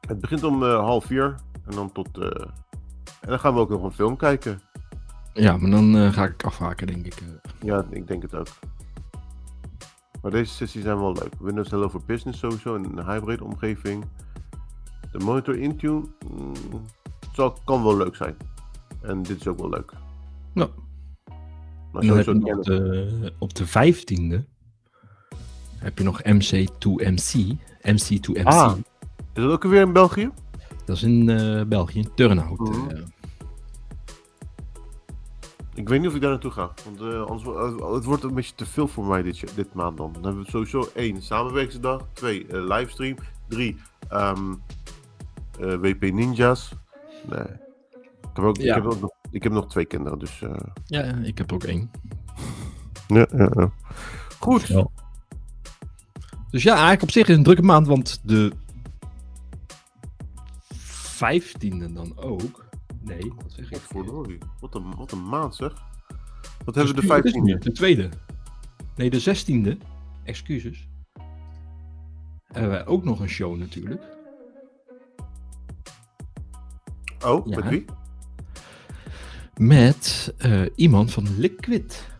het 0.00 0.20
begint 0.20 0.42
om 0.44 0.62
eh, 0.62 0.78
half 0.78 1.04
vier. 1.04 1.36
En 1.66 1.74
dan 1.74 1.92
tot... 1.92 2.18
eh, 2.18 2.46
en 3.20 3.30
dan 3.30 3.38
gaan 3.38 3.54
we 3.54 3.60
ook 3.60 3.68
nog 3.68 3.82
een 3.82 3.92
film 3.92 4.16
kijken. 4.16 4.60
Ja, 5.32 5.56
maar 5.56 5.70
dan 5.70 5.96
eh, 5.96 6.12
ga 6.12 6.24
ik 6.24 6.44
afhaken, 6.44 6.86
denk 6.86 7.06
ik. 7.06 7.22
Ja, 7.60 7.84
ik 7.90 8.06
denk 8.06 8.22
het 8.22 8.34
ook. 8.34 8.48
Maar 10.22 10.30
deze 10.30 10.52
sessies 10.54 10.82
zijn 10.82 10.98
wel 10.98 11.12
leuk. 11.12 11.32
Windows 11.38 11.70
Hello 11.70 11.88
for 11.88 12.00
Business 12.06 12.38
sowieso 12.38 12.74
in 12.74 12.84
een 12.84 13.04
hybrid 13.06 13.40
omgeving. 13.40 14.04
De 15.12 15.18
monitor 15.18 15.58
Intune 15.58 16.02
mm, 16.30 16.52
zal, 17.32 17.56
kan 17.64 17.82
wel 17.82 17.96
leuk 17.96 18.16
zijn. 18.16 18.36
En 19.00 19.22
dit 19.22 19.40
is 19.40 19.48
ook 19.48 19.58
wel 19.58 19.68
leuk. 19.70 19.92
Ja. 20.54 20.68
Maar 21.94 22.02
heb 22.16 22.24
je 22.24 22.56
op 22.56 22.64
de, 22.64 23.32
op 23.38 23.54
de 23.54 23.66
15e 23.66 24.44
heb 25.78 25.98
je 25.98 26.04
nog 26.04 26.22
MC2MC. 26.22 27.56
MC2MC. 27.82 28.42
Ah. 28.44 28.76
Is 29.34 29.42
dat 29.42 29.50
ook 29.50 29.62
weer 29.62 29.80
in 29.80 29.92
België? 29.92 30.30
Dat 30.84 30.96
is 30.96 31.02
in 31.02 31.28
eh, 31.28 31.62
België, 31.64 31.98
in 31.98 32.14
Turnhout. 32.14 32.58
Mhm. 32.58 32.90
eh. 32.90 32.98
Ik 35.74 35.88
weet 35.88 36.00
niet 36.00 36.08
of 36.08 36.14
ik 36.14 36.20
daar 36.20 36.30
naartoe 36.30 36.50
ga. 36.50 36.70
Want 36.84 37.28
anders, 37.28 37.48
eh, 37.48 37.92
het 37.94 38.04
wordt 38.04 38.22
een 38.22 38.34
beetje 38.34 38.54
te 38.54 38.66
veel 38.66 38.88
voor 38.88 39.04
mij 39.04 39.22
dit, 39.22 39.56
dit 39.56 39.74
maand 39.74 39.96
dan. 39.96 40.12
Dan 40.12 40.24
hebben 40.24 40.42
we 40.42 40.50
sowieso 40.50 40.88
één 40.94 41.22
samenwerkingsdag. 41.22 42.06
Twee 42.12 42.46
livestream. 42.50 43.16
Drie 43.48 43.76
ehm, 44.08 44.54
eh, 45.60 45.74
WP 45.74 46.00
Ninjas. 46.00 46.72
Nee. 47.30 47.40
Ik 47.40 48.40
heb, 48.40 48.44
ook, 48.44 48.56
Ja. 48.56 48.76
ik, 48.76 48.82
heb 48.82 48.92
ook 48.92 49.00
nog, 49.00 49.10
ik 49.34 49.42
heb 49.42 49.52
nog 49.52 49.68
twee 49.70 49.84
kinderen, 49.84 50.18
dus... 50.18 50.42
eh, 50.42 50.54
Ja, 50.84 51.02
ik 51.02 51.38
heb 51.38 51.52
ook 51.52 51.64
één. 51.64 51.90
ja, 53.06 53.26
ja, 53.36 53.50
ja. 53.54 53.70
Goed. 54.40 54.66
Ja. 54.66 54.86
Dus 56.50 56.62
ja, 56.62 56.72
eigenlijk 56.72 57.02
op 57.02 57.10
zich 57.10 57.22
is 57.22 57.28
het 57.28 57.36
een 57.38 57.42
drukke 57.44 57.62
maand, 57.62 57.86
want 57.86 58.20
de 58.22 58.52
15e 61.14 61.92
dan 61.92 62.12
ook. 62.18 62.64
Nee, 63.00 63.32
wat 63.42 63.52
zeg 63.52 63.64
ik? 63.64 63.70
Wat 63.70 63.80
verdorie. 63.80 64.38
Wat 64.60 64.74
een, 64.74 64.94
wat 64.96 65.12
een 65.12 65.28
maand 65.28 65.54
zeg. 65.54 65.72
Wat 66.64 66.74
hebben 66.74 66.94
we 66.94 67.00
de 67.06 67.12
het 67.14 67.24
is 67.24 67.32
15e? 67.32 67.42
niet, 67.42 67.62
De 67.62 67.72
tweede. 67.72 68.08
Nee, 68.96 69.10
de 69.10 69.20
16e. 69.76 69.76
Excuses. 70.24 70.88
Hebben 72.46 72.70
wij 72.70 72.86
ook 72.86 73.04
nog 73.04 73.20
een 73.20 73.28
show 73.28 73.56
natuurlijk. 73.56 74.02
Oh, 77.24 77.46
Ja. 77.46 77.56
met 77.56 77.68
wie? 77.68 77.84
Met 79.56 80.34
eh, 80.38 80.62
iemand 80.74 81.12
van 81.12 81.26
Liquid. 81.38 82.12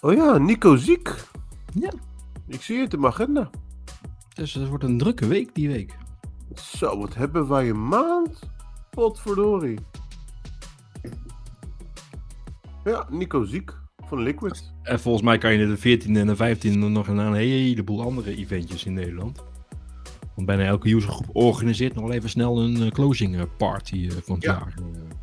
Oh 0.00 0.12
ja, 0.12 0.38
Nico 0.38 0.76
Ziek. 0.76 1.14
Ja. 1.74 1.92
Ik 2.46 2.62
zie 2.62 2.78
het 2.78 2.92
in 2.92 3.00
mijn 3.00 3.12
agenda. 3.12 3.50
Dus 4.34 4.54
het 4.54 4.68
wordt 4.68 4.84
een 4.84 4.98
drukke 4.98 5.26
week 5.26 5.54
die 5.54 5.68
week. 5.68 5.96
Zo, 6.54 6.98
wat 6.98 7.14
hebben 7.14 7.48
wij 7.48 7.68
een 7.68 7.88
maand? 7.88 8.50
Potverdorie. 8.90 9.78
Ja, 12.84 13.06
Nico 13.10 13.44
Ziek 13.44 13.78
van 14.06 14.22
Liquid. 14.22 14.72
En 14.82 15.00
volgens 15.00 15.24
mij 15.24 15.38
kan 15.38 15.52
je 15.52 15.66
de 15.66 15.78
14e 15.78 16.16
en 16.16 16.26
de 16.26 16.56
15e 16.56 16.78
nog 16.78 17.08
een 17.08 17.34
heleboel 17.34 18.02
andere 18.02 18.36
eventjes 18.36 18.84
in 18.84 18.94
Nederland. 18.94 19.42
Want 20.34 20.46
bijna 20.46 20.64
elke 20.64 20.88
usergroep 20.88 21.26
organiseert 21.32 21.94
nog 21.94 22.10
even 22.10 22.30
snel 22.30 22.60
een 22.60 22.82
eh, 22.82 22.90
closing 22.90 23.36
eh, 23.36 23.42
party 23.56 24.08
eh, 24.10 24.16
van 24.24 24.34
het 24.34 24.44
Ja. 24.44 24.62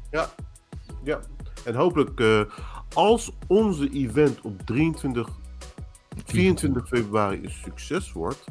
jaar. 0.09 0.29
Ja, 1.03 1.19
en 1.65 1.75
hopelijk 1.75 2.21
als 2.93 3.31
onze 3.47 3.89
event 3.89 4.41
op 4.41 4.61
23, 4.65 5.29
24 6.25 6.87
februari 6.87 7.43
een 7.43 7.51
succes 7.51 8.11
wordt, 8.11 8.43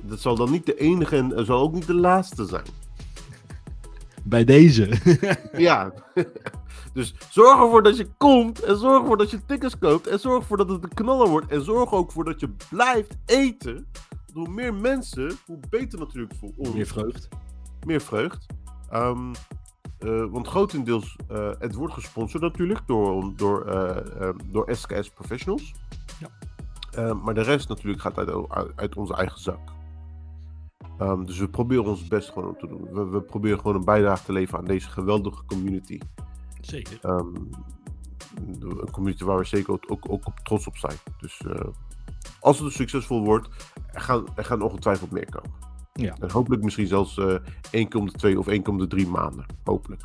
dat 0.00 0.20
zal 0.20 0.36
dan 0.36 0.50
niet 0.50 0.66
de 0.66 0.74
enige 0.78 1.16
en 1.16 1.44
zal 1.46 1.60
ook 1.60 1.72
niet 1.72 1.86
de 1.86 1.94
laatste 1.94 2.44
zijn. 2.46 2.64
Bij 4.22 4.44
deze. 4.44 4.88
Ja. 5.52 5.92
dus 6.92 7.14
zorg 7.30 7.60
ervoor 7.60 7.82
dat 7.82 7.96
je 7.96 8.08
komt 8.16 8.62
en 8.62 8.76
zorg 8.78 9.00
ervoor 9.00 9.16
dat 9.16 9.30
je 9.30 9.44
tickets 9.46 9.78
koopt 9.78 10.06
en 10.06 10.18
zorg 10.20 10.40
ervoor 10.40 10.56
dat 10.56 10.68
het 10.68 10.82
een 10.82 10.94
knaller 10.94 11.28
wordt 11.28 11.50
en 11.50 11.64
zorg 11.64 11.92
ook 11.92 12.12
voor 12.12 12.24
dat 12.24 12.40
je 12.40 12.50
blijft 12.70 13.16
eten. 13.26 13.86
Hoe 14.32 14.48
meer 14.48 14.74
mensen, 14.74 15.32
hoe 15.46 15.58
beter 15.68 15.98
natuurlijk 15.98 16.34
voor 16.34 16.50
ons. 16.56 16.72
Meer 16.72 16.86
vreugd. 16.86 17.28
meer 17.86 18.00
vreugd. 18.00 18.46
Ehm, 18.90 19.32
eh, 19.98 20.24
want 20.30 20.48
grotendeels, 20.48 21.16
eh, 21.28 21.50
het 21.58 21.74
wordt 21.74 21.94
gesponsord 21.94 22.42
natuurlijk 22.42 22.80
door, 22.86 23.32
door, 23.36 23.64
eh, 23.66 24.28
door 24.46 24.74
SKS 24.74 25.10
Professionals. 25.10 25.74
Ja. 26.20 26.28
Eh, 26.90 27.22
maar 27.22 27.34
de 27.34 27.42
rest 27.42 27.68
natuurlijk 27.68 28.02
gaat 28.02 28.18
uit, 28.18 28.50
uit, 28.76 28.96
onze 28.96 29.14
eigen 29.14 29.40
zak. 29.40 29.72
Ehm, 30.98 31.24
dus 31.24 31.38
we 31.38 31.48
proberen 31.48 31.84
ons 31.84 32.08
best 32.08 32.28
gewoon 32.30 32.56
te 32.56 32.66
doen. 32.66 32.88
We, 32.92 33.04
we 33.04 33.20
proberen 33.20 33.58
gewoon 33.58 33.76
een 33.76 33.84
bijdrage 33.84 34.24
te 34.24 34.32
leveren 34.32 34.60
aan 34.60 34.66
deze 34.66 34.88
geweldige 34.88 35.44
community. 35.44 35.98
Zeker. 36.60 36.98
Ehm, 37.02 37.34
een 38.60 38.90
community 38.90 39.24
waar 39.24 39.38
we 39.38 39.44
zeker 39.44 39.72
ook, 39.72 39.84
ook, 39.88 40.26
ook 40.26 40.40
trots 40.42 40.66
op 40.66 40.76
zijn. 40.76 40.96
Dus 41.18 41.42
als 42.40 42.58
het 42.58 42.72
succesvol 42.72 43.24
wordt, 43.24 43.48
er 43.92 44.00
gaan, 44.00 44.26
er 44.36 44.44
gaan 44.44 44.62
ongetwijfeld 44.62 45.10
meer 45.10 45.30
komen. 45.30 45.50
Ja. 45.92 46.16
En 46.20 46.30
hopelijk 46.30 46.62
misschien 46.62 46.86
zelfs 46.86 47.18
eh 47.18 47.94
om 47.94 48.06
de 48.06 48.12
twee 48.12 48.38
of 48.38 48.48
één 48.48 48.62
keer 48.62 48.72
om 48.72 48.78
de 48.78 48.86
drie 48.86 49.06
maanden. 49.06 49.46
Hopelijk. 49.64 50.02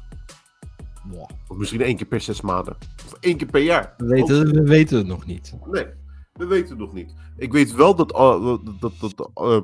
Of 1.47 1.57
misschien 1.57 1.81
één 1.81 1.95
keer 1.95 2.07
per 2.07 2.21
zes 2.21 2.41
maanden. 2.41 2.77
Of 3.05 3.17
één 3.19 3.37
keer 3.37 3.47
per 3.47 3.61
jaar. 3.61 3.93
We, 3.97 4.05
weten, 4.05 4.53
we 4.53 4.63
weten 4.63 4.97
het 4.97 5.07
nog 5.07 5.25
niet. 5.25 5.53
Nee, 5.65 5.85
we 6.33 6.45
weten 6.45 6.69
het 6.69 6.77
nog 6.77 6.93
niet. 6.93 7.13
Ik 7.37 7.51
weet 7.51 7.73
wel 7.73 7.95
dat, 7.95 8.11
uh, 8.11 8.57
dat, 8.79 8.93
dat, 8.99 9.13
dat 9.15 9.31
uh, 9.35 9.61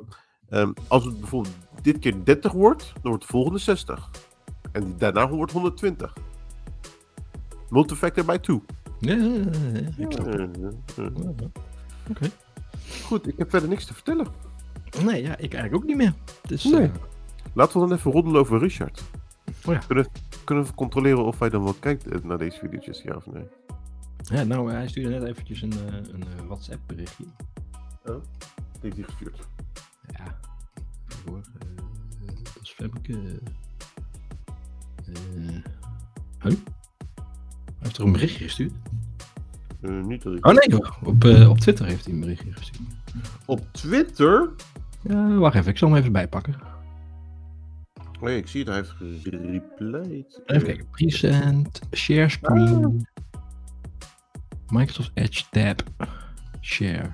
um, 0.60 0.74
als 0.88 1.04
het 1.04 1.20
bijvoorbeeld 1.20 1.54
dit 1.82 1.98
keer 1.98 2.24
30 2.24 2.52
wordt, 2.52 2.92
dan 2.92 3.02
wordt 3.02 3.22
de 3.22 3.30
volgende 3.30 3.58
60. 3.58 4.10
En 4.72 4.94
daarna 4.98 5.28
wordt 5.28 5.52
120. 5.52 6.16
Multifactor 7.68 8.24
bij 8.24 8.38
2. 8.38 8.62
Ja, 8.98 9.14
ja, 9.14 9.22
ja, 9.22 9.38
ja, 9.96 10.06
snap 10.08 10.32
Uh, 12.86 12.88
uh, 12.94 12.98
uh. 13.00 13.04
Goed, 13.04 13.28
ik 13.28 13.38
heb 13.38 13.50
verder 13.50 13.68
niks 13.68 13.84
te 13.84 13.94
vertellen. 13.94 14.26
Nee, 15.04 15.22
ja, 15.22 15.30
ik 15.36 15.54
eigenlijk 15.54 15.74
ook 15.74 15.84
niet 15.84 15.96
meer. 15.96 16.14
Dus, 16.46 16.64
Nee. 16.64 16.82
eh, 16.82 16.90
Laten 17.54 17.80
we 17.80 17.86
dan 17.88 17.96
even 17.98 18.12
roddelen 18.12 18.40
over 18.40 18.58
Richard. 18.58 19.02
Oh 19.64 19.72
ja. 19.74 19.78
kunnen, 19.78 20.06
kunnen 20.44 20.64
we 20.64 20.74
controleren 20.74 21.24
of 21.24 21.38
hij 21.38 21.48
dan 21.50 21.62
wel 21.64 21.72
kijkt 21.72 22.06
eh, 22.06 22.18
naar 22.22 22.38
deze 22.38 22.58
video's, 22.58 23.02
ja 23.02 23.14
of 23.14 23.26
nee? 23.26 23.44
ja, 24.24 24.42
nou, 24.42 24.72
hij 24.72 24.88
stuurde 24.88 25.10
net 25.18 25.22
eventjes 25.28 25.62
een, 25.62 25.72
eh, 25.72 25.94
een 26.12 26.46
WhatsApp 26.46 26.80
berichtje. 26.86 27.24
Die 28.04 28.12
heeft 28.80 28.96
hij 28.96 29.04
gestuurd. 29.04 29.38
Ja. 30.18 30.38
Even 31.08 31.30
hoor. 31.30 31.42
eh, 31.58 31.84
dat 32.44 32.58
is 32.62 32.70
Femke. 32.70 33.12
Huh? 35.12 35.62
Hij 36.38 36.56
heeft 37.78 37.96
er 37.98 38.04
een 38.04 38.12
berichtje 38.12 38.44
gestuurd? 38.44 38.72
Uh, 39.82 40.04
niet 40.04 40.22
dat 40.22 40.32
ik... 40.34 40.46
Oh 40.46 40.52
nee. 40.52 40.80
Op, 41.02 41.24
eh, 41.24 41.50
op 41.50 41.58
Twitter 41.58 41.86
heeft 41.86 42.04
hij 42.04 42.14
een 42.14 42.20
berichtje 42.20 42.52
gestuurd. 42.52 42.88
Op 43.44 43.66
Twitter? 43.72 44.50
Ja, 45.02 45.34
wacht 45.34 45.54
even, 45.54 45.70
ik 45.70 45.78
zal 45.78 45.88
hem 45.88 45.98
even 45.98 46.12
bijpakken. 46.12 46.54
Oh 48.20 48.28
ja, 48.28 48.34
ik 48.34 48.48
zie 48.48 48.60
het, 48.60 48.68
hij 48.68 48.76
heeft 48.76 49.22
gereplied. 49.22 50.40
Even 50.46 50.66
kijken. 50.66 50.88
Present, 50.90 51.80
share 51.92 52.28
screen. 52.28 53.06
Microsoft 54.68 55.10
Edge 55.14 55.42
tab. 55.50 55.82
Share. 56.60 57.12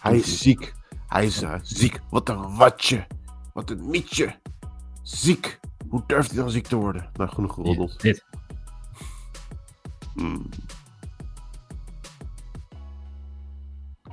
Hij 0.00 0.16
is 0.16 0.38
ziek. 0.38 0.74
Hij 1.08 1.24
is 1.24 1.42
eh, 1.42 1.54
ziek. 1.62 2.00
Wat 2.10 2.28
een 2.28 2.56
watje. 2.56 3.06
Wat 3.52 3.70
een 3.70 3.90
mietje. 3.90 4.34
Ziek. 5.02 5.60
Hoe 5.88 6.02
durft 6.06 6.30
hij 6.30 6.40
dan 6.40 6.50
ziek 6.50 6.66
te 6.66 6.76
worden? 6.76 7.10
Nou, 7.12 7.30
genoeg 7.30 7.54
geroddeld. 7.54 8.00
Dit. 8.00 8.24
Hmm. 10.14 10.48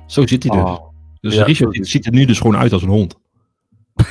Zo 0.06 0.26
zit 0.26 0.42
hij 0.42 0.52
dus. 0.56 0.64
Oh. 0.70 0.88
Dus 1.20 1.34
Ja, 1.34 1.44
Richard 1.44 1.76
zo 1.76 1.82
ziet 1.82 2.06
er 2.06 2.12
nu 2.12 2.24
dus 2.24 2.38
gewoon 2.38 2.56
uit 2.56 2.72
als 2.72 2.82
een 2.82 2.88
hond. 2.88 3.16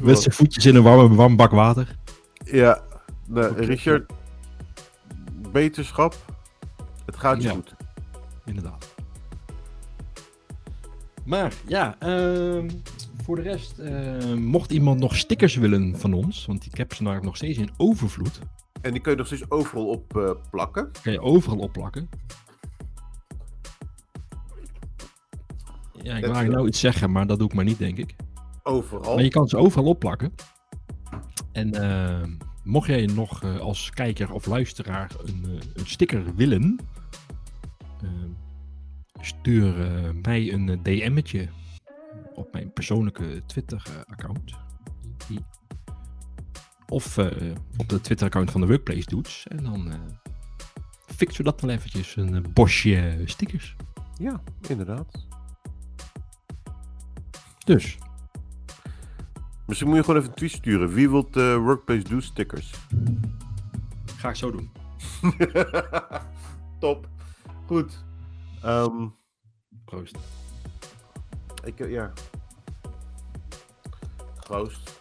Met 0.00 0.18
zijn 0.18 0.34
voetjes 0.34 0.66
in 0.66 0.76
een 0.76 0.82
warme, 0.82 1.14
warm 1.14 1.36
bak 1.36 1.50
water. 1.50 1.96
Ja. 2.44 2.80
Richard. 3.56 4.12
Beterschap. 5.52 6.16
Het 7.06 7.16
gaat 7.16 7.42
je 7.42 7.48
Ja. 7.48 7.54
goed. 7.54 7.74
Inderdaad. 8.44 8.94
Maar 11.24 11.52
ja, 11.66 11.96
ehm, 11.98 12.68
voor 13.22 13.36
de 13.36 13.42
rest, 13.42 13.78
eh, 13.78 14.34
mocht 14.34 14.72
iemand 14.72 15.00
nog 15.00 15.16
stickers 15.16 15.56
willen 15.56 15.98
van 15.98 16.12
ons, 16.12 16.46
want 16.46 16.66
ik 16.66 16.76
heb 16.76 16.94
ze 16.94 17.02
namelijk 17.02 17.26
nog 17.26 17.36
steeds 17.36 17.58
in 17.58 17.70
overvloed, 17.76 18.38
En 18.80 18.92
die 18.92 19.00
kun 19.00 19.10
je 19.12 19.18
nog 19.18 19.26
steeds 19.26 19.50
overal 19.50 19.86
op 19.86 20.16
eh, 20.16 20.30
plakken. 20.50 20.90
kan 21.02 21.12
je 21.12 21.20
overal 21.20 21.58
opplakken. 21.58 22.08
Ja, 26.02 26.16
ik 26.16 26.24
wel. 26.24 26.44
nou 26.44 26.66
iets 26.66 26.80
zeggen, 26.80 27.12
maar 27.12 27.26
dat 27.26 27.38
doe 27.38 27.48
ik 27.48 27.54
maar 27.54 27.64
niet, 27.64 27.78
denk 27.78 27.98
ik. 27.98 28.16
Overal. 28.62 29.14
Maar 29.14 29.24
je 29.24 29.30
kan 29.30 29.48
ze 29.48 29.56
overal 29.56 29.88
opplakken. 29.88 30.32
En 31.52 31.72
ehm, 31.72 32.30
mocht 32.64 32.86
jij 32.86 33.06
nog 33.06 33.42
eh, 33.42 33.58
als 33.58 33.90
kijker 33.90 34.32
of 34.32 34.46
luisteraar 34.46 35.10
een, 35.24 35.44
eh, 35.44 35.68
een 35.74 35.86
sticker 35.86 36.34
willen, 36.34 36.78
stuur 39.24 39.80
eh, 39.80 40.10
mij 40.22 40.52
een 40.52 40.68
eh, 40.68 40.76
DM'tje 40.82 41.48
op 42.34 42.52
mijn 42.52 42.72
persoonlijke 42.72 43.42
Twitter-account. 43.46 44.54
Of 46.88 47.18
eh, 47.18 47.54
op 47.76 47.88
de 47.88 48.00
Twitter-account 48.00 48.50
van 48.50 48.60
de 48.60 48.66
Workplace 48.66 49.06
Dudes. 49.06 49.46
En 49.48 49.64
dan 49.64 49.90
eh 49.90 49.98
fixen 51.06 51.44
we 51.44 51.50
dat 51.50 51.60
wel 51.60 51.70
eventjes, 51.70 52.16
een 52.16 52.34
eh, 52.34 52.52
bosje 52.52 53.22
stickers. 53.24 53.76
Ja, 54.18 54.42
inderdaad. 54.68 55.26
Dus, 57.64 57.98
Misschien 59.66 59.88
moet 59.88 59.98
je 59.98 60.04
gewoon 60.04 60.20
even 60.20 60.32
een 60.32 60.36
tweet 60.36 60.52
sturen. 60.52 60.92
Wie 60.92 61.10
wil 61.10 61.30
de 61.30 61.56
Workplace 61.56 62.08
Do 62.08 62.20
stickers? 62.20 62.70
ga 64.16 64.28
ik 64.28 64.34
zo 64.34 64.50
doen. 64.50 64.70
Top. 66.80 67.08
Goed. 67.66 68.04
Ehm, 68.62 69.08
Proost. 69.84 70.18
Ik, 71.64 71.80
eh, 71.80 71.90
ja. 71.90 72.12
Ghost. 74.36 75.00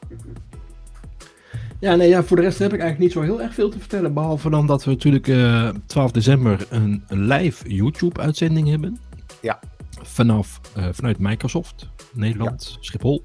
Ja, 1.79 1.95
nee, 1.95 2.09
ja, 2.09 2.23
voor 2.23 2.37
de 2.37 2.41
rest 2.41 2.59
heb 2.59 2.73
ik 2.73 2.79
eigenlijk 2.79 2.99
niet 2.99 3.11
zo 3.11 3.33
heel 3.33 3.41
erg 3.41 3.53
veel 3.53 3.69
te 3.69 3.79
vertellen. 3.79 4.13
Behalve 4.13 4.49
dan 4.49 4.67
dat 4.67 4.83
we 4.83 4.91
natuurlijk 4.91 5.27
eh 5.27 5.69
12 5.85 6.11
december 6.11 6.67
een, 6.69 7.03
live 7.07 7.73
YouTube-uitzending 7.75 8.67
hebben. 8.67 8.99
Ja. 9.41 9.59
Vanaf, 10.01 10.61
eh, 10.75 10.87
vanuit 10.91 11.19
Microsoft, 11.19 11.89
Nederland, 12.13 12.77
Schiphol. 12.79 13.23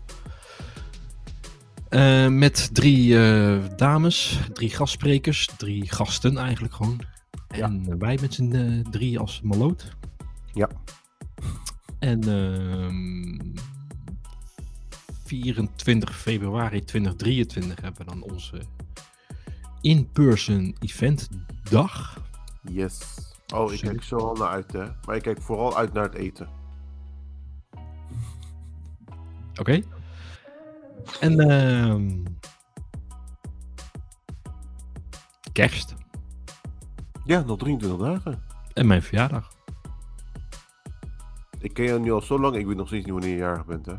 Eh, 1.88 2.28
met 2.28 2.70
drie 2.72 3.18
eh, 3.18 3.58
dames, 3.76 4.38
drie 4.52 4.70
gastsprekers, 4.70 5.48
drie 5.56 5.90
gasten 5.90 6.38
eigenlijk 6.38 6.74
gewoon. 6.74 7.00
En 7.48 7.98
wij 7.98 8.18
met 8.20 8.34
z'n 8.34 8.52
eh, 8.54 8.90
drie 8.90 9.18
als 9.18 9.40
maloot. 9.42 9.96
Ja. 10.52 10.68
En 11.98 12.20
ehm 12.22 13.54
24 15.24 16.16
februari 16.18 16.84
2023 16.84 17.80
hebben 17.80 18.06
we 18.06 18.12
dan 18.12 18.22
onze 18.22 18.60
in-person 19.80 20.76
event 20.80 21.28
dag. 21.70 22.22
Yes. 22.62 23.00
Oh, 23.54 23.72
ik 23.72 23.80
kijk 23.80 24.02
zo 24.02 24.16
al 24.16 24.34
naar 24.34 24.48
uit, 24.48 24.72
hè. 24.72 24.84
Maar 25.06 25.16
ik 25.16 25.22
kijk 25.22 25.42
vooral 25.42 25.76
uit 25.76 25.92
naar 25.92 26.02
het 26.04 26.14
eten. 26.14 26.48
Oké. 29.60 29.82
En 31.20 31.40
ehm 31.40 32.24
kerst 35.52 35.94
Ja, 37.24 37.40
nog 37.40 37.58
23 37.58 37.98
dagen. 38.08 38.42
en 38.72 38.86
mijn 38.86 39.02
verjaardag. 39.02 39.54
Ik 41.66 41.74
ken 41.74 41.84
jou 41.84 42.00
nu 42.00 42.12
al 42.12 42.22
zo 42.22 42.38
lang, 42.38 42.56
ik 42.56 42.66
weet 42.66 42.76
nog 42.76 42.86
steeds 42.86 43.04
niet 43.04 43.12
wanneer 43.14 43.30
je 43.32 43.36
jarig 43.36 43.66
bent, 43.66 43.86
hè. 43.86 43.94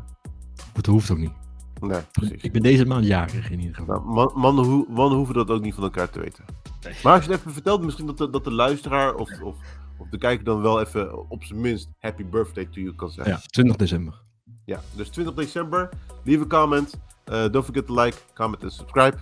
Dat 0.72 0.86
hoeft 0.86 1.10
ook 1.10 1.18
niet. 1.18 1.32
Nee, 1.80 2.00
precies. 2.12 2.42
Ik 2.42 2.52
ben 2.52 2.62
deze 2.62 2.86
maand 2.86 3.06
jarig 3.06 3.50
in 3.50 3.60
ieder 3.60 3.74
geval. 3.74 3.94
Nou, 4.00 4.08
man, 4.08 4.30
mannen, 4.34 4.64
hoe- 4.64 4.86
mannen 4.88 5.16
hoeven 5.16 5.34
dat 5.34 5.50
ook 5.50 5.62
niet 5.62 5.74
van 5.74 5.82
elkaar 5.82 6.10
te 6.10 6.20
weten. 6.20 6.44
Nee. 6.82 6.94
Maar 7.02 7.12
als 7.14 7.24
je 7.24 7.30
het 7.30 7.40
even 7.40 7.52
vertelt, 7.52 7.82
misschien 7.82 8.06
dat 8.06 8.18
de, 8.18 8.30
dat 8.30 8.44
de 8.44 8.52
luisteraar 8.52 9.14
of, 9.14 9.40
of, 9.42 9.56
of 9.98 10.08
de 10.10 10.18
kijker 10.18 10.44
dan 10.44 10.60
wel 10.60 10.80
even 10.80 11.30
op 11.30 11.44
zijn 11.44 11.60
minst 11.60 11.88
happy 11.98 12.24
birthday 12.24 12.64
to 12.64 12.80
you 12.80 12.94
kan 12.94 13.10
zeggen. 13.10 13.32
Ja, 13.34 13.40
20 13.46 13.76
december. 13.76 14.22
Ja, 14.64 14.80
dus 14.94 15.08
20 15.08 15.34
december, 15.34 15.88
leave 16.24 16.42
a 16.42 16.46
comment. 16.46 16.94
Uh, 17.32 17.48
don't 17.50 17.64
forget 17.64 17.86
to 17.86 18.02
like, 18.02 18.16
comment 18.34 18.62
en 18.62 18.70
subscribe. 18.70 19.16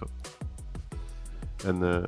En, 1.65 1.83
eh, 1.95 2.03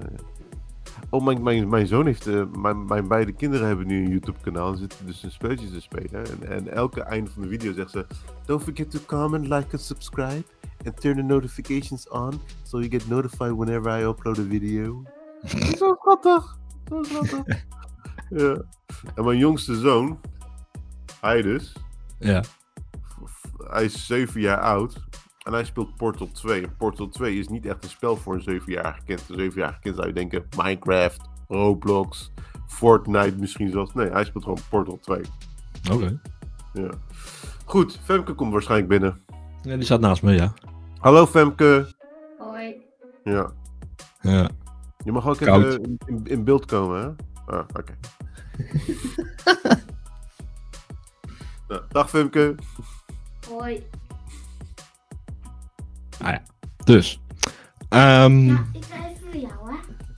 oh, 1.10 1.24
mijn, 1.24 1.42
mijn, 1.42 1.68
mijn 1.68 1.86
zoon 1.86 2.06
heeft, 2.06 2.26
eh, 2.26 2.44
mijn, 2.58 2.84
mijn 2.84 3.08
beide 3.08 3.32
kinderen 3.32 3.66
hebben 3.66 3.86
nu 3.86 4.04
een 4.04 4.10
YouTube 4.10 4.40
kanaal 4.40 4.72
en 4.72 4.78
zitten 4.78 5.06
dus 5.06 5.22
een 5.22 5.30
spelletjes 5.30 5.70
te 5.70 5.80
spelen. 5.80 6.26
En, 6.26 6.48
en 6.48 6.68
elke 6.72 7.00
einde 7.02 7.30
van 7.30 7.42
de 7.42 7.48
video 7.48 7.72
zegt 7.72 7.90
ze, 7.90 8.06
don't 8.46 8.62
forget 8.62 8.90
to 8.90 8.98
comment, 9.06 9.42
like 9.48 9.66
and 9.70 9.80
subscribe. 9.80 10.44
And 10.86 11.00
turn 11.00 11.16
the 11.16 11.22
notifications 11.22 12.08
on, 12.08 12.40
so 12.62 12.78
you 12.78 12.90
get 12.90 13.08
notified 13.08 13.52
whenever 13.52 14.00
I 14.00 14.04
upload 14.04 14.38
a 14.38 14.42
video. 14.42 15.02
Zo 15.78 15.96
schattig, 16.00 16.58
zo 16.88 17.02
schattig. 17.02 17.64
ja. 18.28 18.62
En 19.14 19.24
mijn 19.24 19.38
jongste 19.38 19.74
zoon, 19.74 20.20
hij 21.20 21.42
dus, 21.42 21.76
Ja. 22.18 22.42
hij 23.56 23.84
is 23.84 24.06
7 24.06 24.40
jaar 24.40 24.60
oud 24.60 25.07
en 25.48 25.54
hij 25.54 25.64
speelt 25.64 25.96
Portal 25.96 26.30
2. 26.30 26.62
En 26.62 26.76
Portal 26.76 27.08
2 27.08 27.38
is 27.38 27.48
niet 27.48 27.66
echt 27.66 27.84
een 27.84 27.90
spel 27.90 28.16
voor 28.16 28.34
een 28.34 28.60
7-jarige 28.60 29.02
kind. 29.04 29.24
Een 29.28 29.50
7-jarige 29.52 29.80
kind 29.80 29.94
zou 29.94 30.06
je 30.06 30.12
denken 30.12 30.48
Minecraft, 30.56 31.20
Roblox, 31.48 32.32
Fortnite 32.66 33.36
misschien 33.36 33.70
zelfs. 33.70 33.94
Nee, 33.94 34.10
hij 34.10 34.24
speelt 34.24 34.44
gewoon 34.44 34.58
Portal 34.70 34.98
2. 35.00 35.20
Oké. 35.92 36.20
Ja. 36.72 36.90
Goed, 37.64 38.00
Femke 38.02 38.34
komt 38.34 38.52
waarschijnlijk 38.52 38.88
binnen. 38.88 39.20
Ja, 39.62 39.74
die 39.74 39.84
staat 39.84 40.00
naast 40.00 40.22
me, 40.22 40.32
ja. 40.32 40.52
Hallo 40.98 41.26
Femke. 41.26 41.94
Hoi. 42.38 42.76
Ja. 43.24 43.52
Ja. 44.20 44.50
Je 45.04 45.12
mag 45.12 45.28
ook 45.28 45.36
Koud. 45.36 45.64
even 45.64 45.98
in, 46.06 46.20
in 46.24 46.44
beeld 46.44 46.64
komen, 46.64 47.00
hè? 47.00 47.08
Ah, 47.56 47.64
oké. 47.72 47.94
Nou, 51.68 51.82
dag 51.88 52.10
Femke. 52.10 52.54
Hoi. 53.48 53.86
Ah 56.22 56.28
ja. 56.30 56.42
Dus. 56.84 57.20
Ehm, 57.88 58.46
Ja, 58.46 58.64
ik 58.72 58.84
ga 58.84 58.96
even 59.08 59.16
voor 59.30 59.40
jou, 59.40 59.52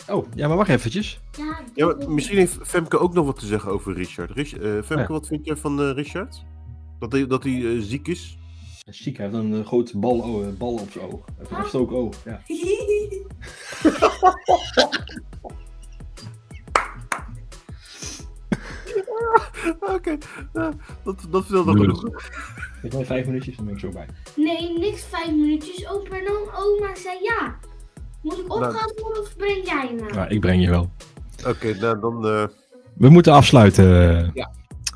hè. 0.07 0.15
Oh, 0.15 0.27
ja, 0.35 0.49
maar 0.49 0.57
wacht 0.57 0.69
eventjes. 0.69 1.21
Ja, 1.39 1.59
Ja, 1.75 1.87
dit- 1.87 1.99
maar 1.99 2.11
misschien 2.11 2.39
heeft 2.39 2.59
Femke 2.63 2.99
ook 2.99 3.15
nog 3.15 3.27
wat 3.27 3.39
te 3.39 3.47
zeggen 3.47 3.71
over 3.73 3.95
Richard. 3.95 4.31
Rich, 4.31 4.55
eh, 4.57 4.71
Femke, 4.73 4.95
Ja. 5.03 5.07
wat 5.07 5.27
vind 5.27 5.45
jij 5.47 5.57
van 5.57 5.81
eh, 5.81 5.91
Richard? 5.95 6.45
Dat 6.99 7.13
hij, 7.13 7.27
dat 7.27 7.43
hij 7.45 7.53
eh, 7.77 7.81
ziek 7.81 8.09
is? 8.09 8.39
Ziek, 8.85 9.17
hij 9.17 9.27
heeft 9.27 9.39
een 9.39 9.53
uh, 9.53 9.67
grote 9.67 9.99
bal, 9.99 10.19
oh, 10.19 10.47
bal 10.59 10.73
op 10.73 10.91
zijn 10.91 11.05
oog. 11.05 11.25
Hij 11.49 11.59
heeft 11.61 11.73
een 11.73 11.89
oog. 11.89 12.15
Ja. 12.25 12.41
Oké, 19.95 20.17
ja, 20.53 20.73
dat, 21.05 21.27
dat 21.31 21.45
vertelt 21.45 21.67
nog 21.67 21.75
Leuk. 21.79 21.97
genoeg. 21.97 22.23
Ik 22.83 22.93
wil 22.93 23.05
vijf 23.05 23.27
minuutjes, 23.27 23.57
dan 23.57 23.65
ben 23.65 23.75
ik 23.75 23.81
zo 23.81 23.89
bij. 23.91 24.07
nee, 24.37 24.79
niks 24.79 25.05
vijf 25.05 25.27
minuutjes. 25.31 25.89
Opa 25.89 26.17
en 26.19 26.25
dan 26.25 26.55
oma 26.57 26.95
zei 26.95 27.19
ja. 27.23 27.55
Moet 28.23 28.39
ik 28.39 28.47
Nou. 28.47 28.65
opgehaald 28.65 29.01
worden 29.01 29.23
of 29.23 29.37
breng 29.37 29.67
jij 29.67 29.95
me? 30.01 30.15
Ja, 30.15 30.29
ik 30.29 30.41
breng 30.41 30.63
je 30.63 30.71
wel. 30.71 30.91
Oké, 31.47 31.75
nou 31.75 32.01
dan... 32.01 32.27
eh, 32.27 32.47
We 32.95 33.09
moeten 33.09 33.33
afsluiten. 33.33 34.31
Ja. 34.35 34.51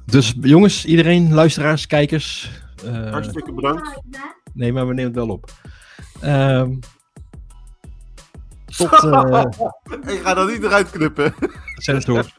Dus 0.07 0.35
jongens, 0.41 0.85
iedereen, 0.87 1.35
luisteraars, 1.35 1.87
kijkers. 1.87 2.51
eh, 2.85 3.11
Hartstikke 3.11 3.53
bedankt. 3.53 4.01
nee, 4.53 4.73
maar 4.73 4.87
we 4.87 4.95
nemen 4.95 5.11
het 5.13 5.15
wel 5.27 5.29
op. 5.29 5.51
Ehm, 6.21 6.75
tot 8.77 8.93
eh, 8.93 9.45
ik 10.15 10.21
ga 10.21 10.35
dat 10.35 10.51
niet 10.51 10.63
eruit 10.63 10.91
knippen. 10.91 11.35
censuur. 11.75 12.35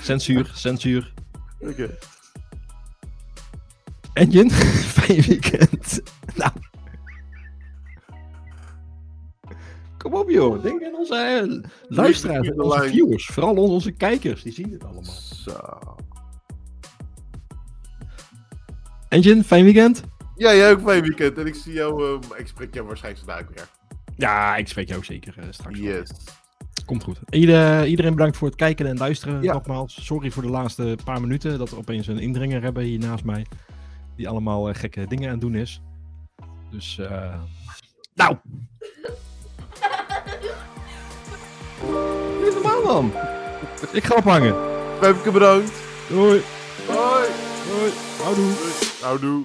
Censuur, 0.00 0.50
censuur. 0.54 1.12
Oké. 1.68 1.98
Engine, 4.12 4.50
fijn 4.96 5.20
weekend. 5.20 6.00
Nou. 6.34 6.50
Kom 9.98 10.14
op 10.14 10.30
joh, 10.30 10.62
denk 10.62 10.82
aan 10.84 10.94
onze 10.94 11.14
eh, 11.14 11.70
luisteraars, 11.88 12.48
the 12.48 12.62
onze 12.62 12.88
viewers. 12.88 13.26
Vooral 13.26 13.54
onze 13.56 13.92
kijkers, 13.92 14.42
die 14.42 14.52
zien 14.52 14.72
het 14.72 14.84
allemaal. 14.84 15.04
Zo. 15.44 15.58
Engine, 19.08 19.44
fijn 19.44 19.64
weekend. 19.64 20.02
Ja, 20.36 20.54
jij 20.54 20.70
ook 20.70 20.80
fijn 20.80 21.02
weekend. 21.02 21.38
En 21.38 21.46
ik 21.46 21.54
zie 21.54 21.72
jou... 21.72 22.20
eh, 22.32 22.38
ik 22.38 22.46
spreek 22.46 22.74
jou 22.74 22.86
waarschijnlijk 22.86 23.24
vandaag 23.24 23.48
weer. 23.54 23.68
Ja, 24.16 24.56
ik 24.56 24.68
spreek 24.68 24.86
jou 24.86 24.98
ook 24.98 25.04
zeker 25.04 25.34
eh, 25.38 25.44
straks. 25.50 25.78
wel. 25.78 26.02
Komt 26.84 27.02
goed. 27.02 27.18
Ieder, 27.30 27.86
iedereen 27.86 28.14
bedankt 28.14 28.36
voor 28.36 28.48
het 28.48 28.56
kijken 28.56 28.86
en 28.86 28.96
luisteren. 28.96 29.42
Ja. 29.42 29.52
Nogmaals, 29.52 30.04
sorry 30.04 30.30
voor 30.30 30.42
de 30.42 30.48
laatste 30.48 30.96
paar 31.04 31.20
minuten 31.20 31.58
dat 31.58 31.70
we 31.70 31.76
opeens 31.76 32.06
een 32.06 32.18
indringer 32.18 32.62
hebben 32.62 32.84
hier 32.84 32.98
naast 32.98 33.24
mij. 33.24 33.46
Die 34.16 34.28
allemaal 34.28 34.68
eh, 34.68 34.74
gekke 34.74 35.06
dingen 35.06 35.24
aan 35.24 35.32
het 35.32 35.40
doen 35.40 35.54
is. 35.54 35.80
Dus, 36.70 36.98
eh 36.98 37.34
nou! 38.14 38.36
Dit 42.40 42.48
is 42.48 42.54
normaal 42.54 42.82
man. 42.82 43.12
Ik 43.92 44.04
ga 44.04 44.14
ophangen. 44.14 44.54
Femke 45.00 45.30
bedankt. 45.30 45.72
Doei. 46.08 46.42
Hoi. 46.86 47.24
Doei. 47.68 47.92
Houdoe. 48.22 48.52
Houdoe. 49.00 49.42